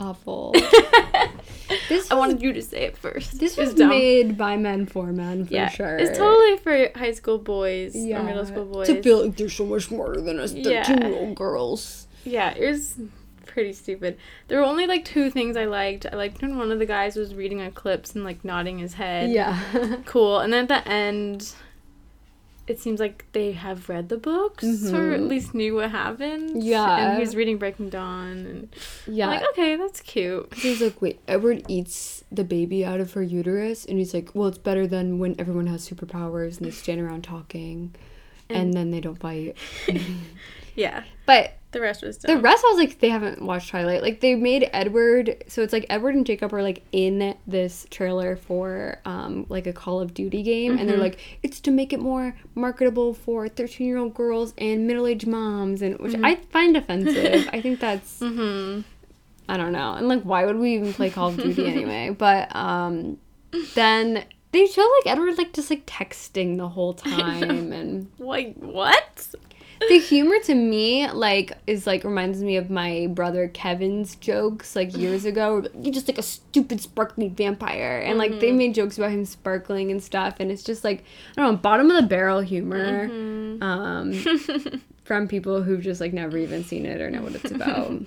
[0.03, 0.53] awful.
[1.89, 3.39] this I wanted you to say it first.
[3.39, 5.97] This was made by men for men for yeah, sure.
[5.97, 8.89] It's totally for high school boys or middle school boys.
[8.89, 10.85] To feel like they're so much smarter than us Yeah.
[10.85, 12.07] 13 year old girls.
[12.25, 12.99] Yeah, it was
[13.47, 14.19] pretty stupid.
[14.49, 16.07] There were only like two things I liked.
[16.11, 18.95] I liked when one of the guys was reading a Eclipse and like nodding his
[18.95, 19.31] head.
[19.31, 19.59] Yeah.
[20.07, 20.41] cool.
[20.41, 21.53] And then at the end,
[22.69, 25.29] it seems like they have read the books or at Mhm.
[25.29, 26.63] least knew what happened.
[26.63, 26.97] Yeah.
[27.09, 28.37] And he was reading Breaking Dawn.
[28.47, 28.69] And
[29.07, 29.29] Yeah.
[29.29, 30.53] I'm like, okay, that's cute.
[30.55, 33.85] He's like, wait, Edward eats the baby out of her uterus?
[33.85, 37.23] And he's like, well, it's better than when everyone has superpowers and they stand around
[37.25, 37.95] talking.
[38.49, 39.57] and, And- then they don't fight.
[40.75, 41.05] Yeah.
[41.27, 44.03] But The rest was the rest, I was like, they haven't watched Twilight.
[44.03, 48.37] Like they made Edward, so it's like Edward and Jacob are like in this trailer
[48.37, 51.01] for um like a Call of Duty game, and they're Mhm.
[51.09, 55.27] like, it's to make it more marketable for thirteen year old girls and middle aged
[55.27, 56.25] moms, and which Mhm.
[56.27, 57.49] I find offensive.
[57.53, 58.21] I think that's.
[58.21, 58.83] Mm-hmm.
[59.49, 59.95] I don't know.
[59.95, 62.15] And like why would we even play Call of Duty anyway?
[62.17, 63.19] But um
[63.75, 69.27] then they show like Edward like just like texting the whole time and Like what?
[69.89, 74.97] The humor to me like is like reminds me of my brother Kevin's jokes like
[74.97, 75.61] years ago.
[75.61, 78.57] where, You just like a stupid sparkly vampire, and like they Mhm.
[78.57, 81.05] made jokes about him sparkling and stuff, and it's just like
[81.37, 83.63] I don't know, bottom of the barrel humor Mhm.
[83.63, 87.93] um, from people who've just like never even seen it or know what it's about.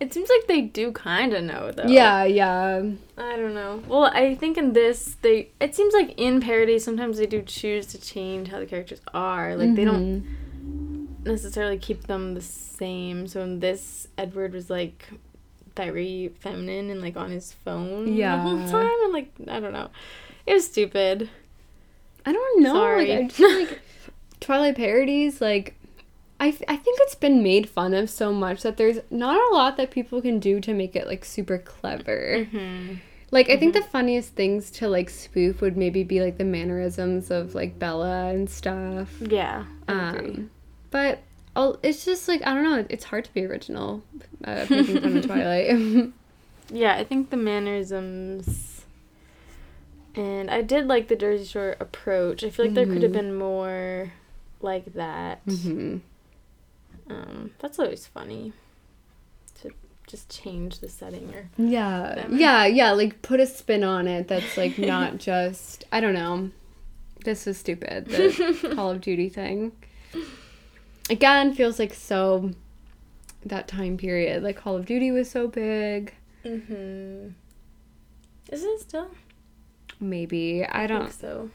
[0.00, 1.86] It seems like they do kind of know though.
[1.86, 2.82] yeah, yeah.
[3.16, 3.84] I don't know.
[3.86, 7.86] Well, I think in this they it seems like in parody sometimes they do choose
[7.88, 9.54] to change how the characters are.
[9.54, 10.24] Like they don't
[11.24, 13.26] necessarily keep them the same.
[13.26, 15.08] So in this Edward was like
[15.76, 18.36] very feminine and like on his phone yeah.
[18.36, 19.90] the whole time and like I don't know.
[20.46, 21.30] It was stupid.
[22.26, 22.74] I don't know.
[22.74, 23.08] Sorry.
[23.08, 23.80] Like, I just like
[24.42, 25.76] Twilight parodies, like,
[26.40, 29.54] I, f- I think it's been made fun of so much that there's not a
[29.54, 32.46] lot that people can do to make it, like, super clever.
[32.52, 32.98] Mhm.
[33.30, 37.30] Like, I think the funniest things to, like, spoof would maybe be, like, the mannerisms
[37.30, 39.14] of, like, Bella and stuff.
[39.20, 39.64] Yeah.
[39.86, 40.50] Um,
[40.92, 41.18] but
[41.56, 42.86] i it's just, like, I don't know.
[42.88, 44.02] It's hard to be original
[44.44, 46.12] uh, making fun of Twilight.
[46.70, 48.68] Yeah, I think the mannerisms
[50.14, 52.44] and I did like the Jersey Shore approach.
[52.44, 54.12] I feel like there could have been more
[54.60, 55.44] like that.
[55.46, 56.00] Mhm.
[57.10, 58.52] Um, that's always funny
[59.62, 59.70] to
[60.06, 62.34] just change the setting or Yeah, whatever.
[62.36, 62.92] yeah, yeah.
[62.92, 66.50] Like put a spin on it that's like not just I don't know.
[67.24, 68.06] This is stupid.
[68.06, 69.72] The Call of Duty thing.
[71.10, 72.50] Again, feels like so
[73.44, 74.42] that time period.
[74.42, 76.14] Like Call of Duty was so big.
[76.44, 77.28] Mm-hmm.
[78.50, 79.08] Is it still?
[80.00, 81.02] Maybe I I don't.
[81.02, 81.50] think so.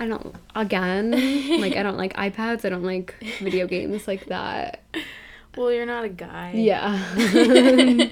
[0.00, 0.34] I don't.
[0.54, 1.10] Again,
[1.60, 2.64] like I don't like iPads.
[2.64, 4.80] I don't like video games like that.
[5.56, 6.52] Well, you're not a guy.
[6.54, 7.02] Yeah.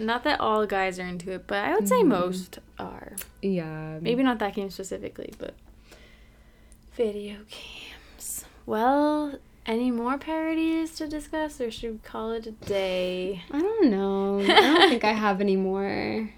[0.00, 2.08] not that all guys are into it, but I would say Mhm.
[2.08, 3.12] most are.
[3.40, 3.98] Yeah.
[4.00, 5.54] Maybe not that game specifically, but
[6.96, 7.91] video games.
[8.72, 13.42] Well, any more parodies to discuss, or should we call it a day?
[13.50, 14.40] I don't know.
[14.40, 16.30] I don't think I have any more.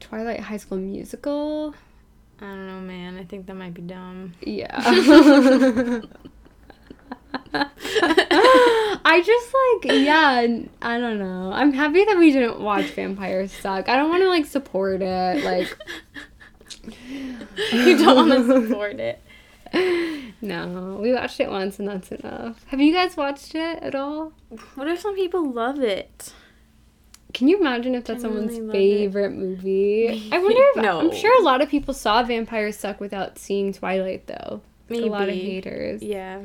[0.00, 1.74] Twilight High School Musical.
[2.40, 3.18] I don't know, man.
[3.18, 4.32] I think that might be dumb.
[4.40, 4.70] Yeah.
[9.04, 9.54] I just
[9.84, 10.46] like yeah,
[10.80, 11.52] I don't know.
[11.52, 13.90] I'm happy that we didn't watch Vampires Suck.
[13.90, 15.44] I don't want to like support it.
[15.44, 15.76] Like
[17.70, 19.22] you don't want to support it.
[20.42, 22.64] No, we watched it once and that's enough.
[22.68, 24.32] Have you guys watched it at all?
[24.74, 26.32] What if some people love it?
[27.34, 30.30] Can you imagine if that's someone's favorite movie?
[30.32, 31.00] I wonder if No.
[31.00, 34.62] I'm sure a lot of people saw Vampires Suck without seeing Twilight though.
[34.88, 36.02] Like, A lot of haters.
[36.02, 36.40] Yeah.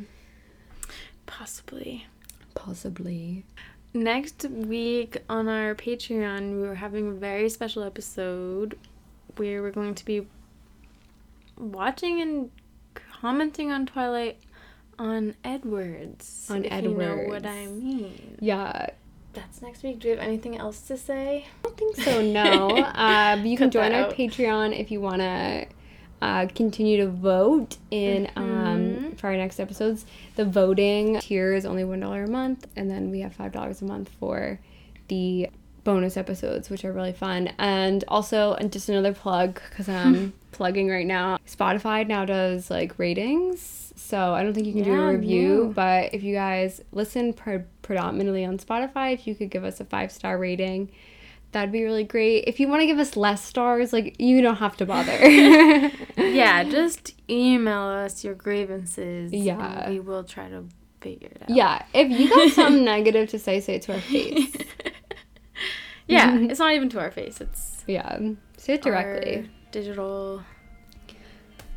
[1.26, 2.06] Possibly.
[2.54, 3.46] Possibly.
[3.94, 8.78] Next week on our Patreon, we are having a very special episode
[9.38, 10.28] where we're going to be
[11.58, 12.52] watching and
[13.26, 14.38] commenting on Twilight
[15.00, 16.48] on Edwards.
[16.52, 17.46] On if you know what Edwards.
[17.48, 18.38] I mean.
[18.40, 18.90] Yeah.
[19.34, 19.98] That's next week.
[20.00, 21.48] Do you have anything else to say?
[21.48, 22.70] I don't think so, no.
[22.78, 24.14] uh, you can join our out.
[24.14, 25.66] Patreon if you want to
[26.22, 29.18] uh, continue to vote in um, Mhm.
[29.18, 30.06] for our next episodes.
[30.36, 34.10] The voting tier is only $1 a month, and then we have $5 a month
[34.20, 34.60] for
[35.08, 35.50] the
[35.86, 37.50] bonus episodes, which are really fun.
[37.58, 43.00] And also, and just another plug, because I'm plugging right now, Spotify now does like
[43.00, 43.94] ratings.
[43.96, 45.74] So I don't think you can do a review, no.
[45.74, 49.86] but if you guys listen pre- predominantly on Spotify, if you could give us a
[49.86, 50.92] five star rating,
[51.54, 52.44] that'd be really great.
[52.46, 55.18] If you want to give us less stars, like you don't have to bother.
[56.18, 59.32] yeah, just email us your grievances.
[59.32, 59.90] and Yeah.
[59.90, 60.66] we will try to
[61.02, 61.50] figure it out.
[61.50, 64.56] yeah, if you got something negative to say, say it to our face.
[66.08, 67.42] Yeah, it's not even to our face.
[67.42, 68.20] It's Yeah,
[68.58, 69.36] say it directly.
[69.38, 70.44] our digital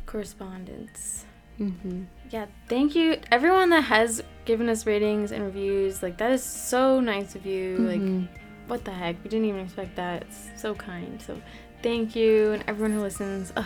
[0.05, 1.25] correspondence.
[1.57, 6.01] hmm Yeah, thank you everyone that has given us ratings and reviews.
[6.03, 7.77] Like that is so nice of you.
[7.79, 7.87] Mhm.
[8.21, 8.29] Like
[8.67, 9.15] what the heck?
[9.23, 10.23] We didn't even expect that.
[10.23, 11.21] It's so kind.
[11.21, 11.41] So
[11.81, 13.51] thank you and everyone who listens.
[13.55, 13.65] Ugh.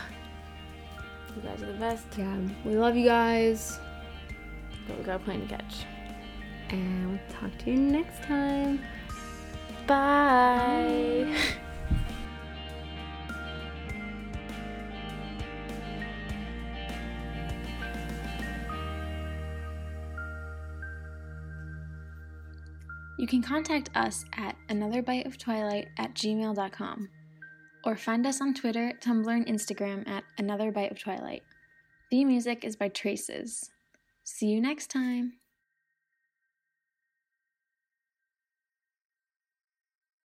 [1.35, 2.05] You guys are the best.
[2.17, 3.79] Yeah, we love you guys,
[4.87, 5.85] But we got a plane to catch.
[6.69, 8.79] and we'll talk to you next time.
[9.87, 11.53] Bye.
[23.17, 27.09] You can contact us at anotherbiteoftwilight at gmail.com
[27.85, 31.43] or find us on Twitter, Tumblr, and Instagram at Another Bite of Twilight.
[32.11, 33.69] The music is by Traces.
[34.23, 35.33] See you next time!